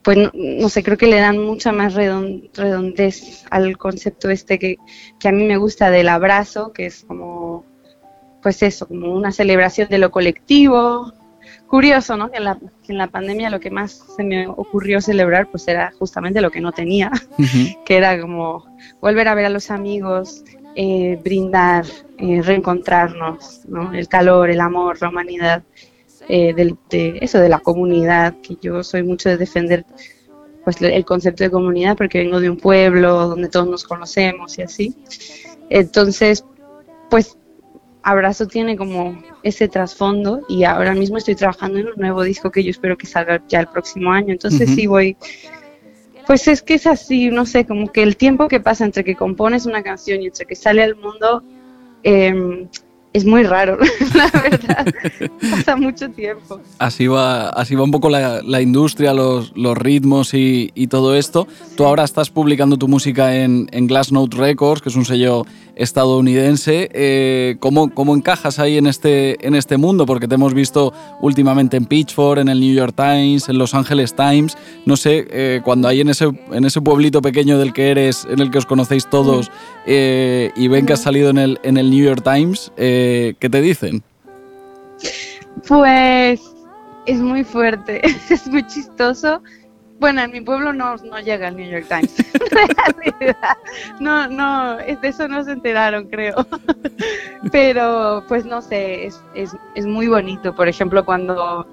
pues 0.02 0.18
no, 0.18 0.32
no 0.34 0.70
sé, 0.70 0.82
creo 0.84 0.98
que 0.98 1.08
le 1.08 1.20
dan 1.20 1.38
mucha 1.38 1.72
más 1.72 1.94
redon- 1.96 2.50
redondez 2.54 3.46
al 3.52 3.78
concepto 3.78 4.30
este 4.30 4.58
que, 4.58 4.78
que 5.20 5.28
a 5.28 5.32
mí 5.32 5.46
me 5.46 5.58
gusta 5.58 5.92
del 5.92 6.10
abrazo, 6.10 6.74
que 6.74 6.88
es 6.88 7.04
como, 7.04 7.64
pues 8.42 8.64
eso, 8.64 8.88
como 8.88 9.14
una 9.14 9.32
celebración 9.32 9.88
de 9.90 10.00
lo 10.00 10.10
colectivo. 10.10 11.14
Curioso, 11.70 12.18
¿no? 12.18 12.32
Que 12.32 12.38
en 12.38 12.46
la, 12.46 12.56
que 12.58 12.92
en 12.92 12.98
la 12.98 13.08
pandemia 13.08 13.50
lo 13.50 13.60
que 13.60 13.70
más 13.70 13.92
se 14.16 14.24
me 14.24 14.48
ocurrió 14.48 15.02
celebrar, 15.02 15.48
pues 15.48 15.68
era 15.68 15.92
justamente 16.00 16.42
lo 16.42 16.50
que 16.50 16.62
no 16.62 16.72
tenía, 16.72 17.12
que 17.86 17.98
era 17.98 18.20
como 18.20 18.66
volver 19.02 19.28
a 19.28 19.36
ver 19.36 19.46
a 19.46 19.50
los 19.50 19.70
amigos, 19.70 20.44
eh, 20.76 21.20
brindar, 21.24 21.86
eh, 22.18 22.42
reencontrarnos, 22.42 23.62
¿no? 23.68 23.94
El 23.94 24.08
calor, 24.08 24.50
el 24.50 24.62
amor, 24.62 24.98
la 25.02 25.10
humanidad, 25.10 25.64
eh, 26.28 26.54
del- 26.54 26.78
de 26.90 27.20
eso, 27.22 27.40
de 27.40 27.50
la 27.50 27.60
comunidad, 27.60 28.36
que 28.42 28.58
yo 28.62 28.84
soy 28.84 29.04
mucho 29.04 29.30
de 29.30 29.38
defender 29.38 29.86
pues 30.64 30.82
el 30.82 31.06
concepto 31.06 31.44
de 31.44 31.50
comunidad 31.52 31.96
porque 31.98 32.20
vengo 32.20 32.40
de 32.40 32.50
un 32.50 32.58
pueblo 32.58 33.28
donde 33.30 33.48
todos 33.48 33.68
nos 33.68 33.84
conocemos 33.84 34.58
y 34.58 34.62
así. 34.64 34.96
Entonces, 35.70 36.44
pues 37.10 37.38
Abrazo 38.04 38.46
tiene 38.48 38.76
como 38.76 39.22
ese 39.44 39.68
trasfondo 39.68 40.42
y 40.50 40.64
ahora 40.64 40.94
mismo 40.94 41.18
estoy 41.18 41.36
trabajando 41.36 41.80
en 41.80 41.88
un 41.88 41.96
nuevo 41.98 42.24
disco 42.24 42.52
que 42.52 42.64
yo 42.64 42.70
espero 42.70 42.98
que 42.98 43.08
salga 43.08 43.42
ya 43.48 43.60
el 43.60 43.68
próximo 43.68 44.12
año. 44.12 44.32
Entonces 44.32 44.70
sí 44.70 44.88
voy, 44.88 45.16
pues 46.28 46.48
es 46.48 46.62
que 46.62 46.76
es 46.76 46.88
así, 46.88 47.30
no 47.30 47.46
sé, 47.46 47.66
como 47.66 47.92
que 47.92 48.04
el 48.04 48.18
tiempo 48.18 48.48
que 48.48 48.60
pasa 48.60 48.86
entre 48.86 49.04
que 49.04 49.16
compones 49.16 49.66
una 49.66 49.84
canción 49.84 50.22
y 50.22 50.28
entre 50.28 50.46
que 50.46 50.56
sale 50.56 50.84
al 50.84 50.96
mundo 50.96 51.44
eh, 52.04 52.68
es 53.12 53.26
muy 53.26 53.44
raro, 53.44 53.78
la 54.16 54.30
verdad. 54.40 54.94
pasa 55.50 55.76
mucho 55.76 56.10
tiempo. 56.12 56.62
Así 56.78 57.08
va, 57.08 57.50
así 57.50 57.74
va 57.76 57.84
un 57.84 57.92
poco 57.92 58.10
la, 58.10 58.42
la 58.44 58.62
industria, 58.62 59.14
los, 59.14 59.52
los 59.56 59.78
ritmos 59.78 60.34
y, 60.34 60.72
y 60.76 60.88
todo 60.88 61.16
esto. 61.16 61.48
Tú 61.76 61.86
ahora 61.86 62.04
estás 62.04 62.30
publicando 62.30 62.78
tu 62.78 62.88
música 62.88 63.36
en, 63.36 63.68
en 63.72 63.88
Glassnote 63.88 64.38
Records, 64.38 64.82
que 64.82 64.90
es 64.90 64.96
un 64.96 65.06
sello 65.06 65.46
estadounidense. 65.80 66.90
Eh, 66.94 67.56
¿cómo, 67.60 67.94
¿Cómo 67.94 68.16
encajas 68.16 68.60
ahí 68.60 68.78
en 68.78 68.86
este, 68.86 69.46
en 69.48 69.56
este 69.56 69.78
mundo? 69.78 70.06
Porque 70.06 70.28
te 70.28 70.36
hemos 70.36 70.54
visto 70.54 70.94
últimamente 71.22 71.78
en 71.78 71.86
Pitchfork, 71.86 72.42
en 72.42 72.50
el 72.50 72.60
New 72.60 72.76
York 72.76 72.94
Times, 72.96 73.50
en 73.50 73.58
Los 73.58 73.74
Angeles 73.74 74.14
Times. 74.14 74.58
No 74.86 74.98
sé, 74.98 75.26
eh, 75.32 75.62
cuando 75.64 75.88
hay 75.88 76.02
en 76.02 76.10
ese, 76.10 76.30
en 76.52 76.66
ese 76.66 76.82
pueblito 76.82 77.22
pequeño 77.22 77.58
del 77.58 77.74
que 77.74 77.90
eres, 77.90 78.28
en 78.30 78.40
el 78.40 78.52
que 78.52 78.60
os 78.60 78.66
conocéis 78.66 79.10
todos, 79.10 79.50
eh, 79.88 80.52
y 80.56 80.68
ven 80.68 80.86
que 80.86 80.94
has 80.94 81.02
salido 81.02 81.30
en 81.30 81.38
el, 81.38 81.60
en 81.64 81.78
el 81.78 81.90
New 81.90 82.04
York 82.04 82.24
Times, 82.24 82.72
¿qué 82.76 83.50
te 83.50 83.62
dicen? 83.62 84.04
Pues 85.68 86.42
es 87.06 87.20
muy 87.20 87.44
fuerte, 87.44 88.02
es 88.30 88.48
muy 88.48 88.66
chistoso. 88.68 89.42
Bueno, 90.00 90.22
en 90.22 90.32
mi 90.32 90.42
pueblo 90.42 90.72
no, 90.72 90.96
no 90.96 91.20
llega 91.20 91.50
el 91.50 91.58
New 91.58 91.70
York 91.70 91.86
Times. 91.88 92.16
No, 94.00 94.28
no, 94.28 94.78
de 94.78 94.98
eso 95.04 95.28
no 95.28 95.44
se 95.44 95.52
enteraron, 95.52 96.06
creo. 96.06 96.36
Pero, 97.52 98.24
pues 98.28 98.46
no 98.46 98.62
sé, 98.62 99.06
es, 99.06 99.22
es, 99.36 99.56
es 99.76 99.86
muy 99.86 100.08
bonito. 100.08 100.56
Por 100.56 100.68
ejemplo, 100.68 101.06
cuando, 101.06 101.68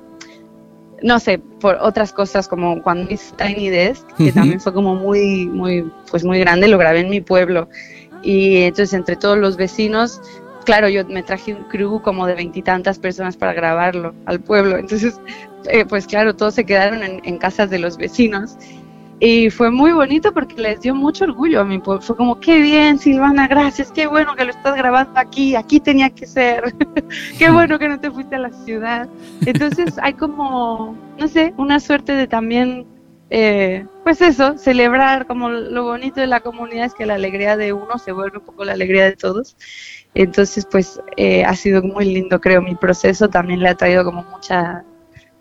no 1.03 1.19
sé, 1.19 1.39
por 1.39 1.77
otras 1.81 2.13
cosas 2.13 2.49
como 2.49 2.83
cuando 2.83 3.13
hice 3.13 3.35
Tiny 3.37 3.71
Desk, 3.71 4.07
que 4.17 4.25
Ujú. 4.25 4.33
también 4.33 4.61
fue 4.61 4.73
como 4.73 4.95
muy, 4.95 5.47
muy, 5.47 5.91
pues 6.11 6.25
muy 6.25 6.39
grande, 6.41 6.69
lo 6.69 6.79
grabé 6.79 7.01
en 7.01 7.11
mi 7.11 7.21
pueblo. 7.21 7.69
Y 8.23 8.63
entonces 8.63 8.93
entre 8.93 9.17
todos 9.17 9.39
los 9.39 9.57
vecinos, 9.57 10.21
claro, 10.65 10.89
yo 10.89 11.07
me 11.07 11.23
traje 11.23 11.55
un 11.55 11.65
crew 11.65 12.03
como 12.03 12.27
de 12.27 12.35
veintitantas 12.35 12.99
personas 12.99 13.37
para 13.37 13.55
grabarlo 13.55 14.15
al 14.27 14.41
pueblo. 14.41 14.77
Entonces, 14.77 15.21
eh, 15.71 15.85
pues 15.87 16.07
claro, 16.07 16.35
todos 16.37 16.55
se 16.55 16.65
quedaron 16.65 17.03
en, 17.03 17.21
en 17.25 17.39
casas 17.39 17.71
de 17.71 17.79
los 17.79 17.97
vecinos. 17.97 18.57
Y 19.19 19.49
fue 19.49 19.71
muy 19.71 19.93
bonito 19.93 20.33
porque 20.35 20.61
les 20.61 20.81
dio 20.83 20.95
mucho 20.95 21.25
orgullo 21.25 21.63
a 21.63 21.65
mi 21.65 21.79
pueblo. 21.79 22.03
Fue 22.03 22.17
como, 22.17 22.39
qué 22.39 22.61
bien, 22.61 22.99
Silvana, 22.99 23.49
gracias, 23.49 23.91
qué 23.91 24.07
bueno 24.07 24.37
que 24.37 24.45
lo 24.45 24.51
estás 24.51 24.77
grabando 24.77 25.19
aquí, 25.19 25.57
aquí 25.57 25.81
tenía 25.81 26.11
que 26.11 26.27
ser. 26.27 26.75
qué 27.39 27.49
bueno 27.49 27.79
que 27.79 27.89
no 27.89 27.99
te 27.99 28.11
fuiste 28.11 28.37
a 28.37 28.41
la 28.41 28.53
ciudad. 28.53 29.09
Entonces 29.47 29.95
hay 30.03 30.13
como, 30.13 30.95
no 31.19 31.29
sé, 31.29 31.55
una 31.57 31.81
suerte 31.81 32.13
de 32.13 32.27
también, 32.27 32.87
eh, 33.31 33.87
pues 34.05 34.21
eso, 34.21 34.59
celebrar 34.59 35.27
como 35.27 35.49
lo 35.49 35.85
bonito 35.85 36.21
de 36.21 36.27
la 36.27 36.41
comunidad 36.41 36.85
es 36.85 36.95
que 36.95 37.07
la 37.07 37.15
alegría 37.15 37.57
de 37.57 37.73
uno 37.73 37.99
se 37.99 38.13
vuelve 38.13 38.37
un 38.39 38.45
poco 38.45 38.67
la 38.67 38.75
alegría 38.75 39.07
de 39.07 39.17
todos. 39.17 39.57
Entonces, 40.15 40.67
pues 40.71 41.01
eh, 41.17 41.43
ha 41.45 41.55
sido 41.57 41.83
muy 41.83 42.05
lindo, 42.05 42.39
creo, 42.39 42.61
mi 42.61 42.75
proceso 42.75 43.29
también 43.29 43.61
le 43.61 43.71
ha 43.71 43.75
traído 43.77 44.05
como 44.05 44.25
mucha, 44.25 44.85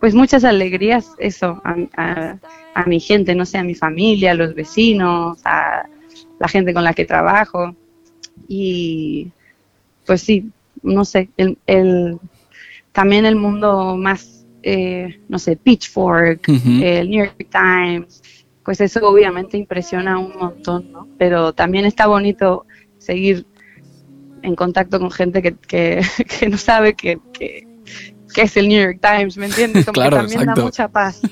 pues 0.05 0.13
muchas 0.13 0.43
alegrías, 0.43 1.15
eso, 1.17 1.59
a, 1.63 1.75
a- 1.97 2.39
a 2.75 2.85
mi 2.85 2.99
gente, 2.99 3.33
no 3.33 3.43
sé, 3.43 3.57
a 3.57 3.63
mi 3.63 3.73
familia, 3.73 4.33
a 4.33 4.35
los 4.35 4.53
vecinos, 4.53 5.41
a 5.45 5.89
la 6.37 6.47
gente 6.47 6.75
con 6.75 6.83
la 6.83 6.93
que 6.93 7.05
trabajo. 7.05 7.75
Y 8.47 9.31
pues 10.05 10.21
sí, 10.21 10.51
no 10.83 11.05
sé, 11.05 11.31
el, 11.37 11.57
el- 11.65 12.19
también 12.91 13.25
el 13.25 13.35
mundo 13.35 13.95
más, 13.97 14.45
eh, 14.61 15.15
no 15.27 15.39
sé, 15.39 15.55
Pitchfork, 15.57 16.41
el 16.83 17.09
New 17.09 17.25
York 17.25 17.47
Times, 17.51 18.21
pues 18.63 18.79
eso 18.81 18.99
obviamente 19.09 19.57
impresiona 19.57 20.19
un 20.19 20.37
montón, 20.37 20.91
¿no? 20.91 21.09
Pero 21.17 21.53
también 21.53 21.85
está 21.85 22.05
bonito 22.05 22.67
seguir 22.99 23.47
en 24.43 24.55
contacto 24.55 24.99
con 24.99 25.09
gente 25.11 25.41
que, 25.41 25.55
que, 25.55 26.01
que 26.39 26.49
no 26.49 26.57
sabe 26.57 26.93
que, 26.95 27.19
que, 27.33 27.67
que 28.35 28.41
es 28.43 28.55
el 28.57 28.67
New 28.67 28.79
York 28.83 28.99
Times, 29.01 29.37
¿me 29.37 29.45
entiendes? 29.47 29.85
Como 29.85 29.93
Claro, 29.93 30.17
que 30.17 30.21
también 30.23 30.41
exacto. 30.41 30.61
da 30.61 30.65
mucha 30.65 30.87
paz. 30.89 31.21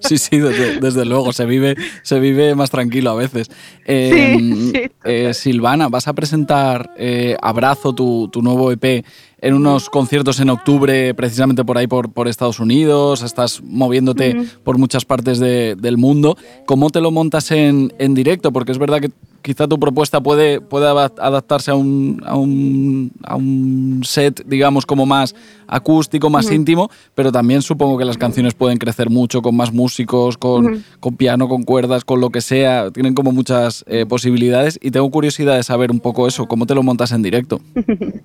Sí, 0.00 0.18
sí, 0.18 0.38
desde, 0.38 0.80
desde 0.80 1.04
luego, 1.04 1.32
se 1.32 1.44
vive, 1.46 1.76
se 2.02 2.18
vive 2.18 2.54
más 2.56 2.70
tranquilo 2.70 3.10
a 3.10 3.14
veces. 3.14 3.50
Eh, 3.84 4.36
Sí, 4.38 4.72
sí, 4.74 4.82
eh, 5.04 5.34
Silvana, 5.34 5.88
vas 5.88 6.08
a 6.08 6.12
presentar 6.12 6.90
eh, 6.96 7.36
Abrazo, 7.40 7.92
tu, 7.94 8.28
tu 8.32 8.42
nuevo 8.42 8.72
EP, 8.72 9.04
en 9.40 9.54
unos 9.54 9.88
conciertos 9.90 10.40
en 10.40 10.50
octubre, 10.50 11.14
precisamente 11.14 11.64
por 11.64 11.78
ahí, 11.78 11.86
por, 11.86 12.12
por 12.12 12.26
Estados 12.26 12.58
Unidos, 12.60 13.22
estás 13.22 13.60
moviéndote 13.62 14.44
por 14.64 14.78
muchas 14.78 15.04
partes 15.04 15.38
de- 15.38 15.76
del 15.76 15.98
mundo. 15.98 16.36
¿Cómo 16.66 16.90
te 16.90 17.00
lo 17.00 17.10
montas 17.10 17.50
en, 17.52 17.92
en 17.98 18.14
directo? 18.14 18.52
Porque 18.52 18.72
es 18.72 18.78
verdad 18.78 19.00
que 19.00 19.10
quizá 19.42 19.68
tu 19.68 19.78
propuesta 19.78 20.20
puede, 20.20 20.60
puede 20.60 20.86
adap- 20.86 21.18
adaptarse 21.20 21.70
a 21.70 21.74
un, 21.74 22.22
a, 22.24 22.36
un, 22.36 23.12
a 23.24 23.36
un 23.36 24.02
set, 24.04 24.44
digamos, 24.46 24.86
como 24.86 25.04
más 25.04 25.34
acústico, 25.66 26.30
más 26.30 26.50
íntimo, 26.50 26.90
pero 27.14 27.32
también 27.32 27.62
supongo 27.62 27.98
que 27.98 28.04
las 28.04 28.18
canciones 28.18 28.54
pueden 28.54 28.78
crecer 28.78 29.10
mucho 29.10 29.42
con 29.42 29.56
más 29.56 29.72
músicos, 29.72 30.38
con, 30.38 30.84
con 31.00 31.16
piano, 31.16 31.48
con 31.48 31.62
cuerdas, 31.62 32.04
con 32.04 32.20
lo 32.20 32.30
que 32.30 32.40
sea. 32.40 32.90
Tienen 32.90 33.14
como 33.14 33.32
muchas 33.32 33.84
eh, 33.88 34.06
posibilidades 34.06 34.78
y 34.82 34.90
tengo 34.90 35.10
curiosidad 35.10 35.56
de 35.56 35.62
saber 35.62 35.90
un 35.90 36.00
poco 36.00 36.26
eso, 36.26 36.46
cómo 36.46 36.66
te 36.66 36.74
lo 36.74 36.82
montas 36.82 37.12
en 37.12 37.22
directo. 37.22 37.60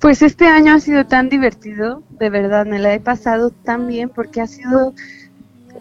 Pues 0.00 0.22
este 0.22 0.46
año 0.46 0.74
ha 0.74 0.80
sido 0.80 1.04
tan 1.06 1.28
divertido, 1.28 2.02
de 2.18 2.30
verdad, 2.30 2.64
me 2.64 2.78
la 2.78 2.94
he 2.94 3.00
pasado 3.00 3.50
tan 3.50 3.86
bien 3.86 4.08
porque 4.08 4.40
ha 4.40 4.46
sido, 4.46 4.94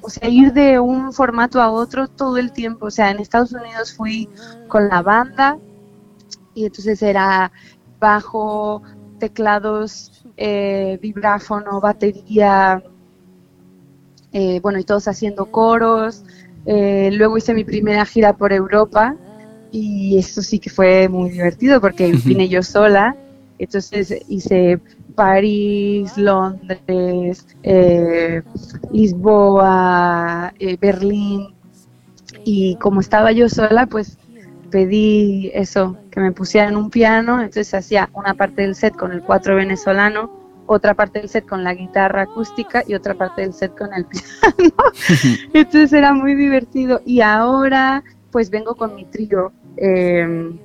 o 0.01 0.09
sea, 0.09 0.29
ir 0.29 0.53
de 0.53 0.79
un 0.79 1.13
formato 1.13 1.61
a 1.61 1.71
otro 1.71 2.07
todo 2.07 2.37
el 2.37 2.51
tiempo. 2.51 2.87
O 2.87 2.91
sea, 2.91 3.11
en 3.11 3.19
Estados 3.19 3.51
Unidos 3.51 3.93
fui 3.93 4.29
con 4.67 4.87
la 4.89 5.01
banda 5.01 5.57
y 6.53 6.65
entonces 6.65 7.01
era 7.01 7.51
bajo, 7.99 8.81
teclados, 9.19 10.23
eh, 10.37 10.97
vibráfono, 11.01 11.79
batería, 11.79 12.81
eh, 14.31 14.59
bueno, 14.61 14.79
y 14.79 14.83
todos 14.83 15.07
haciendo 15.07 15.45
coros. 15.45 16.23
Eh, 16.65 17.09
luego 17.13 17.37
hice 17.37 17.53
mi 17.53 17.63
primera 17.63 18.05
gira 18.05 18.35
por 18.35 18.53
Europa 18.53 19.15
y 19.71 20.17
eso 20.17 20.41
sí 20.41 20.59
que 20.59 20.69
fue 20.69 21.07
muy 21.09 21.29
divertido 21.31 21.79
porque 21.81 22.11
vine 22.25 22.47
yo 22.47 22.63
sola. 22.63 23.15
Entonces 23.57 24.15
hice 24.27 24.79
París, 25.19 26.17
Londres, 26.17 27.45
eh, 27.63 28.41
Lisboa, 28.93 30.53
eh, 30.57 30.77
Berlín. 30.79 31.53
Y 32.45 32.77
como 32.77 33.01
estaba 33.01 33.33
yo 33.33 33.49
sola, 33.49 33.85
pues 33.85 34.17
pedí 34.71 35.51
eso, 35.53 35.97
que 36.09 36.21
me 36.21 36.31
pusieran 36.31 36.77
un 36.77 36.89
piano. 36.89 37.41
Entonces 37.41 37.73
hacía 37.73 38.09
una 38.13 38.33
parte 38.33 38.61
del 38.61 38.75
set 38.75 38.95
con 38.95 39.11
el 39.11 39.21
cuatro 39.21 39.57
venezolano, 39.57 40.31
otra 40.67 40.93
parte 40.93 41.19
del 41.19 41.27
set 41.27 41.45
con 41.45 41.65
la 41.65 41.73
guitarra 41.73 42.21
acústica 42.21 42.85
y 42.87 42.93
otra 42.93 43.13
parte 43.13 43.41
del 43.41 43.53
set 43.53 43.77
con 43.77 43.93
el 43.93 44.05
piano. 44.05 44.73
Entonces 45.53 45.91
era 45.91 46.13
muy 46.13 46.33
divertido. 46.33 47.01
Y 47.05 47.19
ahora 47.19 48.05
pues 48.31 48.49
vengo 48.49 48.73
con 48.75 48.95
mi 48.95 49.03
trío. 49.03 49.51
eh, 49.75 50.57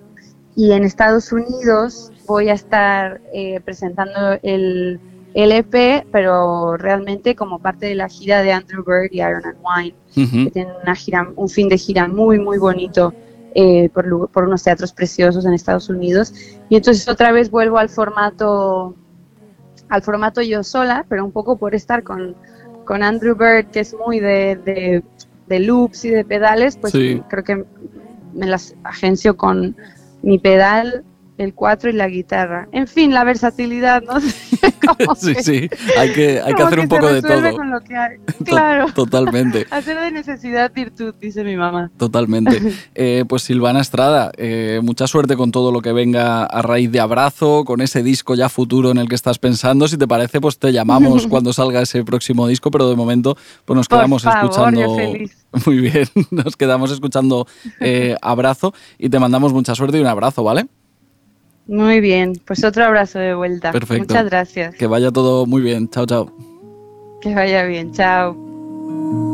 y 0.57 0.73
en 0.73 0.85
Estados 0.85 1.33
Unidos 1.33 2.13
voy 2.27 2.49
a 2.49 2.55
estar 2.55 3.21
eh, 3.33 3.61
presentando 3.65 4.39
el 4.43 5.01
LP, 5.35 6.07
pero 6.13 6.77
realmente 6.77 7.35
como 7.35 7.59
parte 7.59 7.87
de 7.87 7.95
la 7.97 8.09
gira 8.09 8.43
de 8.43 8.53
Andrew 8.53 8.85
Bird 8.85 9.11
y 9.11 9.17
Iron 9.21 9.43
and 9.45 9.59
Wine, 9.65 9.95
que 10.45 10.51
tienen 10.53 10.73
una 10.83 10.95
gira, 10.95 11.29
un 11.35 11.49
fin 11.49 11.69
de 11.69 11.77
gira 11.77 12.07
muy, 12.07 12.39
muy 12.39 12.59
bonito 12.59 13.13
eh, 13.57 13.89
por, 13.93 14.29
por 14.31 14.45
unos 14.45 14.63
teatros 14.63 14.93
preciosos 14.93 15.45
en 15.45 15.53
Estados 15.55 15.89
Unidos. 15.89 16.33
Y 16.69 16.77
entonces 16.77 17.09
otra 17.09 17.33
vez 17.33 17.51
vuelvo 17.51 17.79
al 17.79 17.89
formato, 17.89 18.95
al 19.89 20.03
formato 20.03 20.41
yo 20.41 20.63
sola, 20.63 21.05
pero 21.09 21.25
un 21.25 21.33
poco 21.33 21.57
por 21.57 21.75
estar 21.75 22.05
con, 22.05 22.37
con 22.85 23.03
Andrew 23.03 23.35
Bird, 23.35 23.67
que 23.73 23.81
es 23.81 23.95
muy 24.07 24.21
de, 24.21 24.55
de, 24.65 25.03
de 25.49 25.59
loops 25.61 26.05
y 26.05 26.11
de 26.11 26.25
pedales, 26.25 26.77
pues 26.77 26.93
Sí. 26.93 27.21
creo 27.29 27.43
que 27.43 27.65
me 28.35 28.47
las 28.47 28.75
agencio 28.85 29.37
con 29.37 29.77
mi 30.25 30.39
pedal, 30.39 31.05
el 31.37 31.53
4 31.53 31.91
y 31.91 31.93
la 31.95 32.09
guitarra. 32.09 32.69
En 32.71 32.87
fin, 32.87 33.13
la 33.13 33.25
versatilidad, 33.25 34.03
¿no? 34.03 34.15
Sí, 35.17 35.35
que- 35.35 35.43
sí, 35.43 35.71
hay 35.99 36.13
que, 36.13 36.41
hay 36.41 36.55
que 36.55 36.63
hacer 36.63 36.79
un 36.79 36.85
se 36.85 36.89
poco 36.89 37.13
de 37.13 37.23
todo. 37.23 37.53
con 37.57 37.71
lo 37.71 37.81
que 37.81 37.97
hay. 37.97 38.17
Claro. 38.45 38.87
Totalmente. 38.95 39.67
Hacer 39.71 39.99
de 39.99 40.11
necesidad 40.13 40.71
virtud, 40.73 41.15
dice 41.21 41.43
mi 41.43 41.57
mamá. 41.57 41.91
Totalmente. 41.97 42.61
Eh, 42.95 43.25
pues 43.29 43.43
Silvana 43.43 43.81
Estrada, 43.81 44.31
eh, 44.37 44.81
mucha 44.83 45.07
suerte 45.07 45.37
con 45.37 45.51
todo 45.51 45.73
lo 45.73 45.81
que 45.81 45.93
venga 45.93 46.45
a 46.45 46.63
raíz 46.63 46.93
de 46.93 47.01
Abrazo, 47.01 47.65
con 47.65 47.81
ese 47.81 48.03
disco 48.03 48.35
ya 48.35 48.49
futuro 48.49 48.91
en 48.91 48.99
el 48.99 49.09
que 49.09 49.15
estás 49.15 49.39
pensando. 49.39 49.89
Si 49.89 49.97
te 49.97 50.07
parece, 50.07 50.41
pues 50.41 50.59
te 50.59 50.73
llamamos 50.73 51.27
cuando 51.27 51.53
salga 51.53 51.81
ese 51.83 52.05
próximo 52.05 52.47
disco, 52.47 52.71
pero 52.71 52.89
de 52.89 52.97
momento 52.97 53.37
pues 53.65 53.77
nos 53.77 53.89
Por 53.89 53.99
quedamos 53.99 54.23
favor, 54.23 54.45
escuchando. 54.51 54.81
yo 54.81 54.97
feliz. 54.97 55.44
Muy 55.67 55.79
bien, 55.79 56.07
nos 56.31 56.57
quedamos 56.57 56.91
escuchando 56.91 57.47
eh, 57.81 58.17
Abrazo 58.23 58.75
y 58.99 59.09
te 59.09 59.19
mandamos 59.19 59.53
mucha 59.53 59.75
suerte 59.75 59.99
y 59.99 60.01
un 60.01 60.07
abrazo, 60.07 60.43
¿vale? 60.43 60.67
Muy 61.67 62.01
bien, 62.01 62.35
pues 62.45 62.63
otro 62.65 62.85
abrazo 62.85 63.19
de 63.19 63.35
vuelta. 63.35 63.73
Perfecto. 63.73 64.15
Muchas 64.15 64.27
gracias. 64.27 64.75
Que 64.75 64.87
vaya 64.87 65.11
todo 65.11 65.47
muy 65.47 65.63
bien. 65.63 65.89
Chao, 65.89 66.05
chao. 66.05 66.31
Que 67.23 67.35
vaya 67.35 67.65
bien, 67.65 67.93
chao. 67.93 69.34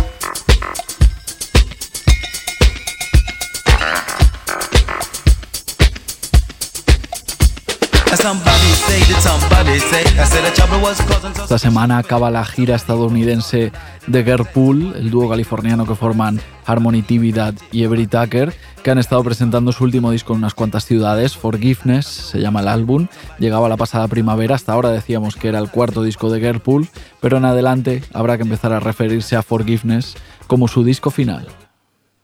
Esta 11.33 11.57
semana 11.57 11.97
acaba 11.97 12.29
la 12.29 12.43
gira 12.43 12.75
estadounidense 12.75 13.71
de 14.07 14.23
Girlpool, 14.23 14.95
el 14.97 15.09
dúo 15.09 15.29
californiano 15.29 15.85
que 15.85 15.95
forman 15.95 16.41
Harmony 16.65 17.03
Tividad 17.03 17.53
y 17.71 17.83
Every 17.83 18.07
Tucker, 18.07 18.53
que 18.83 18.91
han 18.91 18.97
estado 18.97 19.23
presentando 19.23 19.71
su 19.71 19.85
último 19.85 20.11
disco 20.11 20.33
en 20.33 20.39
unas 20.39 20.53
cuantas 20.53 20.85
ciudades. 20.85 21.37
Forgiveness 21.37 22.05
se 22.05 22.39
llama 22.39 22.59
el 22.59 22.67
álbum. 22.67 23.07
Llegaba 23.39 23.69
la 23.69 23.77
pasada 23.77 24.09
primavera, 24.09 24.55
hasta 24.55 24.73
ahora 24.73 24.89
decíamos 24.89 25.37
que 25.37 25.47
era 25.47 25.59
el 25.59 25.69
cuarto 25.69 26.03
disco 26.03 26.29
de 26.29 26.41
Girlpool, 26.41 26.89
pero 27.21 27.37
en 27.37 27.45
adelante 27.45 28.03
habrá 28.13 28.35
que 28.35 28.43
empezar 28.43 28.73
a 28.73 28.81
referirse 28.81 29.37
a 29.37 29.43
Forgiveness 29.43 30.15
como 30.47 30.67
su 30.67 30.83
disco 30.83 31.11
final. 31.11 31.47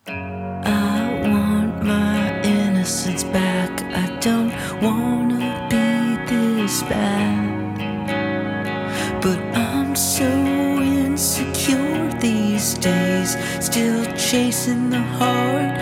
I 0.07 0.11
want 1.23 1.81
my 1.81 2.41
innocence 2.43 3.25
back. 3.31 3.81
I 3.95 4.09
don't 4.19 4.51
wanna 4.81 5.66
be 5.66 5.66
But 9.21 9.39
I'm 9.55 9.95
so 9.95 10.25
insecure 10.25 12.11
these 12.19 12.75
days. 12.75 13.35
Still 13.59 14.05
chasing 14.15 14.89
the 14.91 15.01
heart 15.01 15.77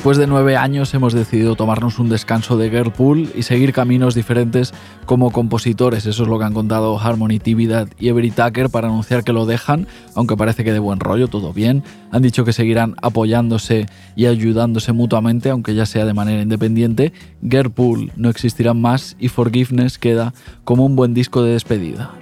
Después 0.00 0.16
de 0.16 0.26
nueve 0.26 0.56
años 0.56 0.94
hemos 0.94 1.12
decidido 1.12 1.56
tomarnos 1.56 1.98
un 1.98 2.08
descanso 2.08 2.56
de 2.56 2.70
Girlpool 2.70 3.32
y 3.34 3.42
seguir 3.42 3.74
caminos 3.74 4.14
diferentes 4.14 4.72
como 5.04 5.30
compositores. 5.30 6.06
Eso 6.06 6.22
es 6.22 6.28
lo 6.30 6.38
que 6.38 6.46
han 6.46 6.54
contado 6.54 6.98
Harmony 6.98 7.38
Tividad 7.38 7.86
y 7.98 8.08
Every 8.08 8.30
Tucker 8.30 8.70
para 8.70 8.88
anunciar 8.88 9.24
que 9.24 9.34
lo 9.34 9.44
dejan, 9.44 9.86
aunque 10.14 10.38
parece 10.38 10.64
que 10.64 10.72
de 10.72 10.78
buen 10.78 11.00
rollo, 11.00 11.28
todo 11.28 11.52
bien. 11.52 11.84
Han 12.12 12.22
dicho 12.22 12.46
que 12.46 12.54
seguirán 12.54 12.94
apoyándose 13.02 13.88
y 14.16 14.24
ayudándose 14.24 14.92
mutuamente, 14.92 15.50
aunque 15.50 15.74
ya 15.74 15.84
sea 15.84 16.06
de 16.06 16.14
manera 16.14 16.40
independiente. 16.40 17.12
Girlpool 17.46 18.10
no 18.16 18.30
existirán 18.30 18.80
más 18.80 19.16
y 19.20 19.28
Forgiveness 19.28 19.98
queda 19.98 20.32
como 20.64 20.86
un 20.86 20.96
buen 20.96 21.12
disco 21.12 21.42
de 21.42 21.52
despedida. 21.52 22.12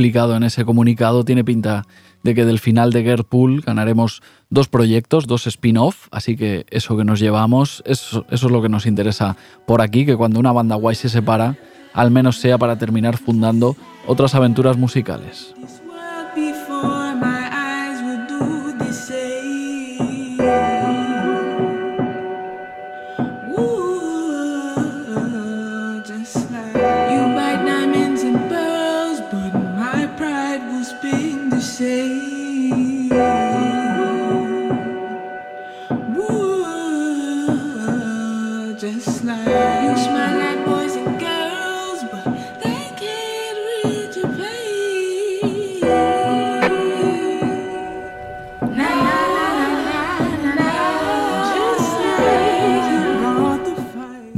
Explicado 0.00 0.34
en 0.34 0.44
ese 0.44 0.64
comunicado, 0.64 1.26
tiene 1.26 1.44
pinta 1.44 1.84
de 2.22 2.34
que 2.34 2.46
del 2.46 2.58
final 2.58 2.90
de 2.90 3.02
Girlpool 3.02 3.60
ganaremos 3.60 4.22
dos 4.48 4.66
proyectos, 4.66 5.26
dos 5.26 5.46
spin-off, 5.46 6.08
así 6.10 6.38
que 6.38 6.64
eso 6.70 6.96
que 6.96 7.04
nos 7.04 7.20
llevamos, 7.20 7.82
eso, 7.84 8.24
eso 8.30 8.46
es 8.46 8.50
lo 8.50 8.62
que 8.62 8.70
nos 8.70 8.86
interesa 8.86 9.36
por 9.66 9.82
aquí, 9.82 10.06
que 10.06 10.16
cuando 10.16 10.40
una 10.40 10.52
banda 10.52 10.76
guay 10.76 10.96
se 10.96 11.10
separa, 11.10 11.58
al 11.92 12.10
menos 12.10 12.38
sea 12.38 12.56
para 12.56 12.78
terminar 12.78 13.18
fundando 13.18 13.76
otras 14.06 14.34
aventuras 14.34 14.78
musicales. 14.78 15.54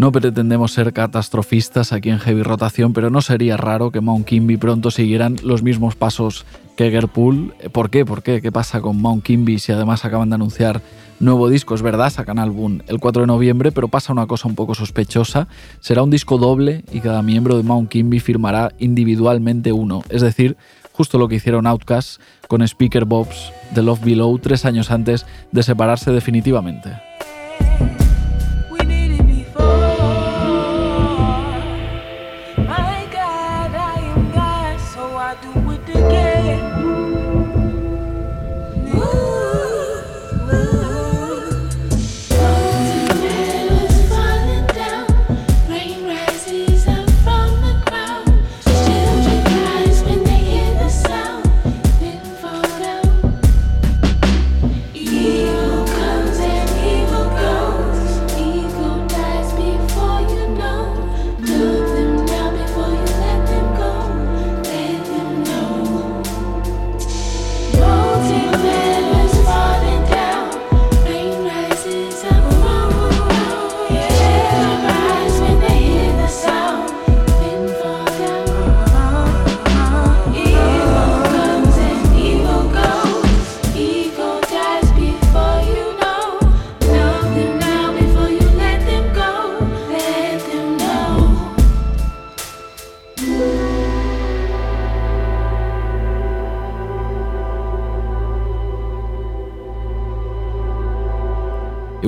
No 0.03 0.11
pretendemos 0.11 0.73
ser 0.73 0.93
catastrofistas 0.93 1.93
aquí 1.93 2.11
en 2.11 2.19
Heavy 2.19 2.43
Rotación, 2.43 2.93
pero 2.93 3.09
no 3.09 3.23
sería 3.23 3.57
raro 3.57 3.93
que 3.93 4.01
Mount 4.01 4.27
Kimby 4.27 4.57
pronto 4.57 4.91
siguieran 4.91 5.37
los 5.45 5.63
mismos 5.63 5.95
pasos 5.95 6.45
que 6.77 6.91
Gerpool. 6.91 7.55
¿Por 7.71 7.89
qué? 7.89 8.05
¿Por 8.05 8.25
qué? 8.25 8.43
¿Qué 8.43 8.51
pasa 8.51 8.81
con 8.81 9.01
Mount 9.01 9.23
Kimby 9.23 9.61
si 9.61 9.71
además 9.71 10.05
acaban 10.05 10.29
de 10.29 10.35
anunciar 10.35 10.83
nuevo 11.21 11.49
disco? 11.49 11.77
Es 11.77 11.83
verdad, 11.83 12.11
sacan 12.11 12.41
álbum 12.41 12.81
el 12.89 12.99
4 12.99 13.21
de 13.23 13.27
noviembre, 13.29 13.71
pero 13.71 13.87
pasa 13.87 14.13
una 14.13 14.27
cosa 14.27 14.49
un 14.49 14.57
poco 14.57 14.75
sospechosa. 14.75 15.47
Será 15.79 16.03
un 16.03 16.11
disco 16.11 16.37
doble 16.37 16.83
y 16.91 16.99
cada 16.99 17.23
miembro 17.23 17.57
de 17.57 17.63
Mount 17.63 17.89
Kimby 17.89 18.19
firmará 18.19 18.73
individualmente 18.81 19.71
uno. 19.71 20.03
Es 20.09 20.23
decir, 20.23 20.57
justo 20.91 21.17
lo 21.17 21.29
que 21.29 21.37
hicieron 21.37 21.69
Outkast 21.69 22.21
con 22.49 22.63
Speaker 22.67 23.05
Bobs 23.05 23.53
de 23.73 23.85
Love 23.85 24.05
Below 24.05 24.37
tres 24.41 24.65
años 24.65 24.91
antes 24.91 25.27
de 25.53 25.63
separarse 25.63 26.11
definitivamente. 26.11 26.91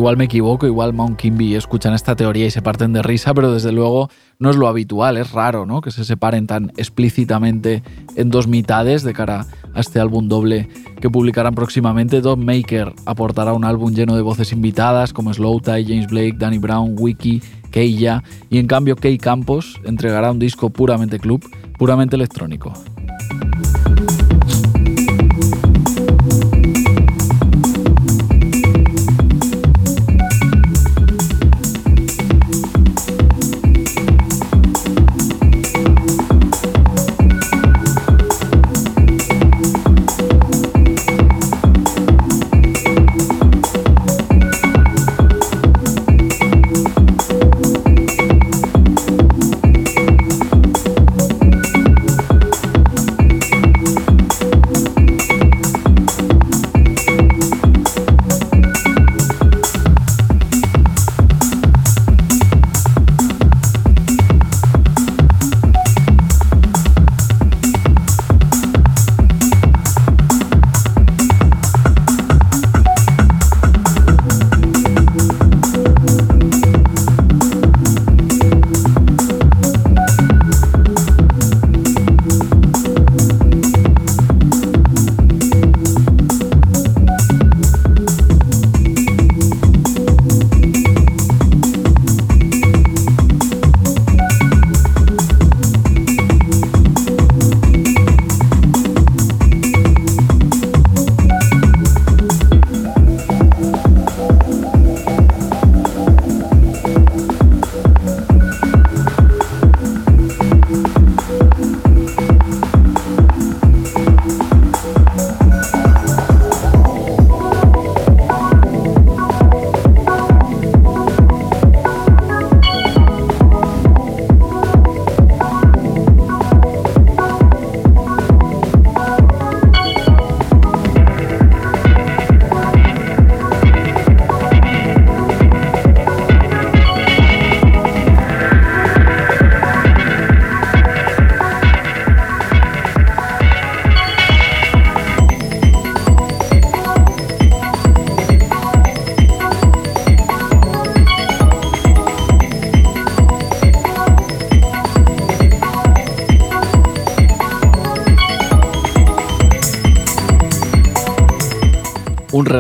Igual 0.05 0.19
me 0.19 0.25
equivoco, 0.25 0.67
igual 0.67 0.93
Mount 0.93 1.17
Kimby 1.17 1.55
escuchan 1.55 1.95
esta 1.95 2.15
teoría 2.15 2.45
y 2.45 2.51
se 2.51 2.61
parten 2.61 2.93
de 2.93 3.03
risa, 3.03 3.33
pero 3.33 3.55
desde 3.55 3.73
luego 3.73 4.11
no 4.39 4.51
es 4.51 4.57
lo 4.57 4.69
habitual, 4.69 5.17
es 5.17 5.33
raro, 5.33 5.65
¿no? 5.65 5.81
Que 5.81 5.91
se 5.91 6.05
separen 6.05 6.47
tan 6.47 6.73
explícitamente 6.77 7.83
en 8.15 8.29
dos 8.29 8.47
mitades 8.47 9.03
de 9.03 9.15
cara 9.15 9.47
a 9.73 9.81
este 9.81 10.01
álbum 10.01 10.29
doble 10.29 10.69
que 11.01 11.09
publicarán 11.09 11.55
próximamente. 11.55 12.21
Don 12.21 12.45
Maker 12.45 12.93
aportará 13.07 13.55
un 13.55 13.65
álbum 13.65 13.95
lleno 13.95 14.15
de 14.15 14.21
voces 14.21 14.53
invitadas 14.53 15.15
como 15.15 15.33
Slow 15.33 15.63
Tie, 15.63 15.87
James 15.87 16.09
Blake, 16.09 16.35
Danny 16.37 16.59
Brown, 16.59 16.97
Wiki, 16.99 17.43
Keija, 17.71 18.23
y 18.51 18.59
en 18.59 18.67
cambio 18.67 18.97
Key 18.97 19.17
Campos 19.17 19.81
entregará 19.85 20.33
un 20.33 20.39
disco 20.39 20.69
puramente 20.69 21.19
club, 21.19 21.43
puramente 21.79 22.15
electrónico. 22.15 22.75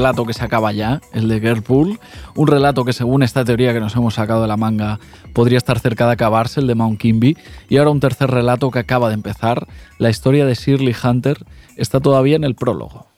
Relato 0.04 0.26
que 0.26 0.34
se 0.34 0.44
acaba 0.44 0.70
ya, 0.70 1.00
el 1.14 1.28
de 1.28 1.40
Girlpool, 1.40 1.98
un 2.34 2.46
relato 2.46 2.84
que 2.84 2.92
según 2.92 3.22
esta 3.22 3.42
teoría 3.42 3.72
que 3.72 3.80
nos 3.80 3.96
hemos 3.96 4.12
sacado 4.12 4.42
de 4.42 4.48
la 4.48 4.58
manga 4.58 5.00
podría 5.32 5.56
estar 5.56 5.78
cerca 5.78 6.04
de 6.04 6.12
acabarse, 6.12 6.60
el 6.60 6.66
de 6.66 6.74
Mount 6.74 7.00
Kimby, 7.00 7.38
y 7.70 7.78
ahora 7.78 7.90
un 7.90 8.00
tercer 8.00 8.30
relato 8.30 8.70
que 8.70 8.80
acaba 8.80 9.08
de 9.08 9.14
empezar, 9.14 9.66
la 9.96 10.10
historia 10.10 10.44
de 10.44 10.52
Shirley 10.52 10.94
Hunter 11.02 11.38
está 11.76 12.00
todavía 12.00 12.36
en 12.36 12.44
el 12.44 12.54
prólogo. 12.54 13.13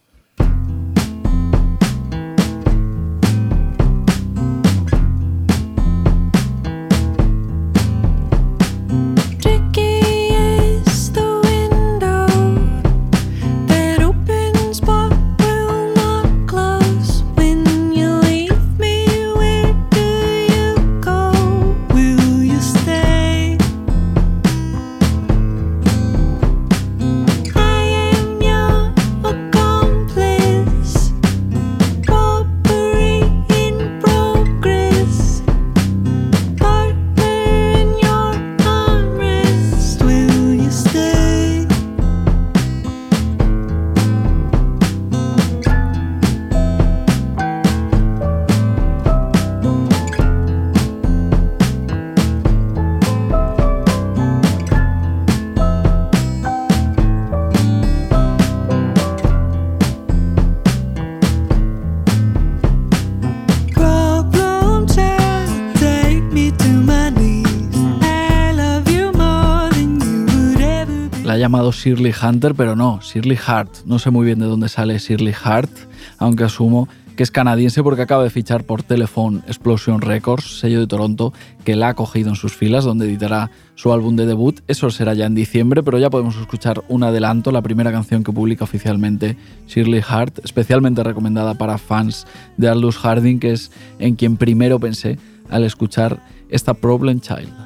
Llamado 71.67 71.73
Shirley 71.73 72.15
Hunter, 72.23 72.55
pero 72.55 72.77
no, 72.77 73.01
Shirley 73.03 73.39
Hart. 73.45 73.71
No 73.87 73.99
sé 73.99 74.11
muy 74.11 74.25
bien 74.25 74.39
de 74.39 74.47
dónde 74.47 74.69
sale 74.69 74.99
Shirley 74.99 75.35
Hart, 75.43 75.71
aunque 76.19 76.45
asumo 76.45 76.89
que 77.17 77.23
es 77.23 77.31
canadiense 77.31 77.83
porque 77.83 78.03
acaba 78.03 78.23
de 78.23 78.31
fichar 78.31 78.65
por 78.65 78.83
Telephone 78.83 79.41
Explosion 79.47 80.03
Records, 80.03 80.61
sello 80.61 80.81
de 80.81 80.87
Toronto, 80.87 81.33
que 81.65 81.75
la 81.75 81.89
ha 81.89 81.95
cogido 81.95 82.29
en 82.29 82.37
sus 82.37 82.55
filas, 82.55 82.85
donde 82.85 83.07
editará 83.07 83.51
su 83.75 83.93
álbum 83.93 84.17
de 84.17 84.27
debut. 84.27 84.61
Eso 84.69 84.91
será 84.91 85.15
ya 85.15 85.25
en 85.25 85.35
diciembre, 85.35 85.83
pero 85.83 85.99
ya 85.99 86.11
podemos 86.11 86.37
escuchar 86.37 86.85
un 86.89 87.03
adelanto, 87.05 87.53
la 87.53 87.63
primera 87.63 87.91
canción 87.91 88.23
que 88.23 88.33
publica 88.33 88.65
oficialmente 88.65 89.37
Shirley 89.67 90.03
Hart, 90.07 90.41
especialmente 90.45 91.03
recomendada 91.03 91.55
para 91.55 91.79
fans 91.79 92.27
de 92.59 92.69
Aldous 92.69 92.99
Harding, 92.99 93.41
que 93.41 93.53
es 93.53 93.73
en 93.99 94.15
quien 94.15 94.37
primero 94.37 94.79
pensé 94.79 95.19
al 95.49 95.65
escuchar 95.65 96.21
esta 96.51 96.75
Problem 96.75 97.21
Child. 97.21 97.66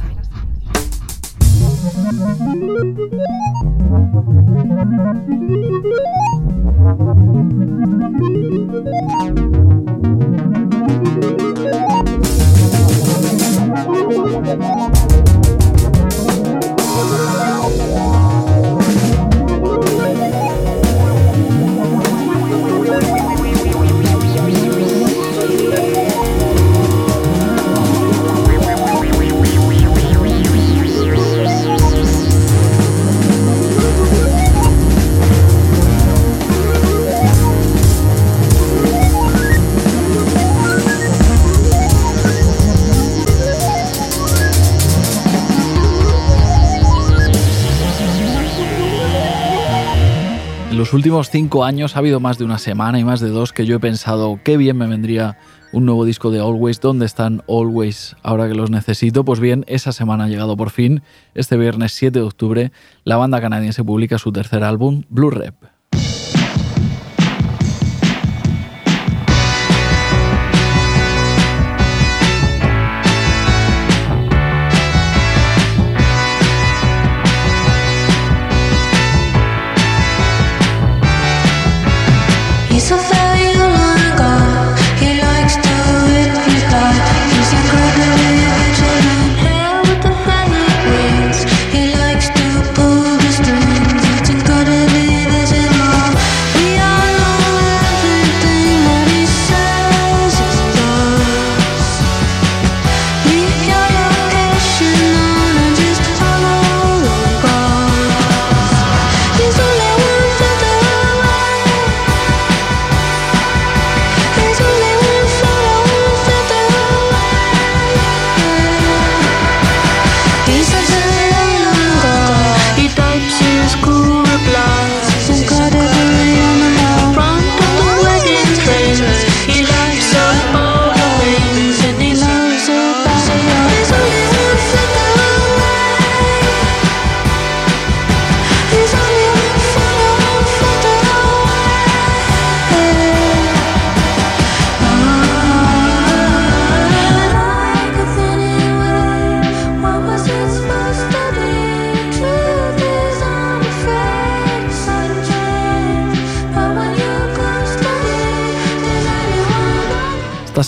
Últimos 51.01 51.31
cinco 51.31 51.63
años 51.63 51.95
ha 51.95 51.99
habido 51.99 52.19
más 52.19 52.37
de 52.37 52.45
una 52.45 52.59
semana 52.59 52.99
y 52.99 53.03
más 53.03 53.19
de 53.21 53.29
dos 53.29 53.53
que 53.53 53.65
yo 53.65 53.77
he 53.77 53.79
pensado 53.79 54.39
qué 54.43 54.55
bien 54.55 54.77
me 54.77 54.85
vendría 54.85 55.39
un 55.71 55.87
nuevo 55.87 56.05
disco 56.05 56.29
de 56.29 56.39
Always. 56.39 56.79
¿Dónde 56.79 57.07
están 57.07 57.41
Always 57.47 58.15
ahora 58.21 58.47
que 58.47 58.53
los 58.53 58.69
necesito? 58.69 59.25
Pues 59.25 59.39
bien, 59.39 59.65
esa 59.67 59.93
semana 59.93 60.25
ha 60.25 60.27
llegado 60.27 60.55
por 60.55 60.69
fin. 60.69 61.01
Este 61.33 61.57
viernes 61.57 61.93
7 61.93 62.19
de 62.19 62.23
octubre, 62.23 62.71
la 63.03 63.17
banda 63.17 63.41
canadiense 63.41 63.83
publica 63.83 64.19
su 64.19 64.31
tercer 64.31 64.63
álbum, 64.63 65.01
Blue 65.09 65.31
Rep. 65.31 65.55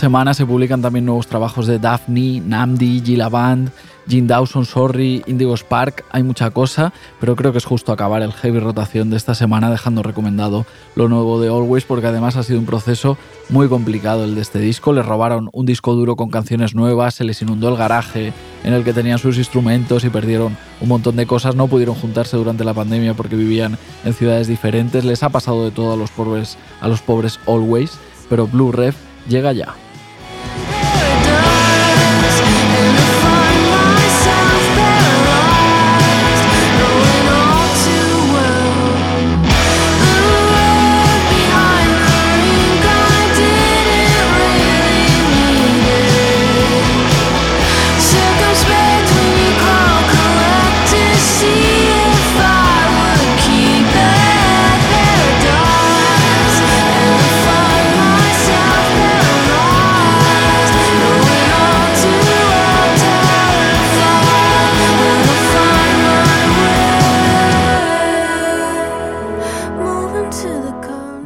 semana 0.03 0.33
se 0.33 0.45
publican 0.45 0.81
también 0.81 1.05
nuevos 1.05 1.27
trabajos 1.27 1.65
de 1.65 1.79
Daphne, 1.79 2.41
Namdi, 2.41 3.01
Gila 3.05 3.29
Band, 3.29 3.71
Jim 4.05 4.27
Dawson, 4.27 4.65
Sorry, 4.65 5.23
Indigo 5.27 5.55
Spark. 5.55 6.03
Hay 6.11 6.23
mucha 6.23 6.51
cosa, 6.51 6.91
pero 7.21 7.37
creo 7.37 7.53
que 7.53 7.59
es 7.59 7.63
justo 7.63 7.93
acabar 7.93 8.21
el 8.21 8.33
heavy 8.33 8.59
rotación 8.59 9.09
de 9.09 9.15
esta 9.15 9.33
semana 9.33 9.71
dejando 9.71 10.03
recomendado 10.03 10.65
lo 10.95 11.07
nuevo 11.07 11.39
de 11.39 11.47
Always, 11.47 11.85
porque 11.85 12.07
además 12.07 12.35
ha 12.35 12.43
sido 12.43 12.59
un 12.59 12.65
proceso 12.65 13.17
muy 13.47 13.69
complicado 13.69 14.25
el 14.25 14.35
de 14.35 14.41
este 14.41 14.59
disco. 14.59 14.91
Les 14.91 15.05
robaron 15.05 15.49
un 15.53 15.65
disco 15.65 15.93
duro 15.93 16.17
con 16.17 16.29
canciones 16.29 16.75
nuevas, 16.75 17.15
se 17.15 17.23
les 17.23 17.41
inundó 17.41 17.69
el 17.69 17.77
garaje 17.77 18.33
en 18.65 18.73
el 18.73 18.83
que 18.83 18.91
tenían 18.91 19.19
sus 19.19 19.37
instrumentos 19.37 20.03
y 20.03 20.09
perdieron 20.09 20.57
un 20.81 20.89
montón 20.89 21.15
de 21.15 21.25
cosas. 21.25 21.55
No 21.55 21.67
pudieron 21.67 21.95
juntarse 21.95 22.35
durante 22.35 22.65
la 22.65 22.73
pandemia 22.73 23.13
porque 23.13 23.37
vivían 23.37 23.77
en 24.03 24.13
ciudades 24.13 24.49
diferentes. 24.49 25.05
Les 25.05 25.23
ha 25.23 25.29
pasado 25.29 25.63
de 25.63 25.71
todo 25.71 25.93
a 25.93 25.95
los 25.95 26.11
pobres, 26.11 26.57
a 26.81 26.89
los 26.89 27.01
pobres 27.01 27.39
Always, 27.47 27.97
pero 28.29 28.47
Blue 28.47 28.73
Ref 28.73 28.97
llega 29.29 29.53
ya. 29.53 29.73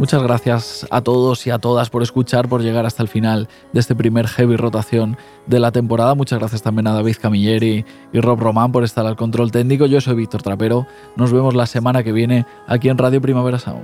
Muchas 0.07 0.23
gracias 0.23 0.87
a 0.89 1.01
todos 1.01 1.45
y 1.47 1.49
a 1.49 1.59
todas 1.59 1.89
por 1.89 2.01
escuchar, 2.01 2.47
por 2.47 2.61
llegar 2.61 2.85
hasta 2.85 3.03
el 3.03 3.09
final 3.09 3.49
de 3.73 3.81
este 3.81 3.93
primer 3.93 4.25
heavy 4.25 4.55
rotación 4.55 5.17
de 5.47 5.59
la 5.59 5.73
temporada. 5.73 6.15
Muchas 6.15 6.39
gracias 6.39 6.61
también 6.61 6.87
a 6.87 6.93
David 6.93 7.17
Camilleri 7.21 7.83
y 8.13 8.21
Rob 8.21 8.39
Román 8.39 8.71
por 8.71 8.85
estar 8.85 9.05
al 9.05 9.17
control 9.17 9.51
técnico. 9.51 9.85
Yo 9.85 9.99
soy 9.99 10.15
Víctor 10.15 10.43
Trapero. 10.43 10.87
Nos 11.17 11.33
vemos 11.33 11.55
la 11.55 11.65
semana 11.65 12.03
que 12.03 12.13
viene 12.13 12.45
aquí 12.67 12.87
en 12.87 12.97
Radio 12.97 13.21
Primavera 13.21 13.59
Sound. 13.59 13.83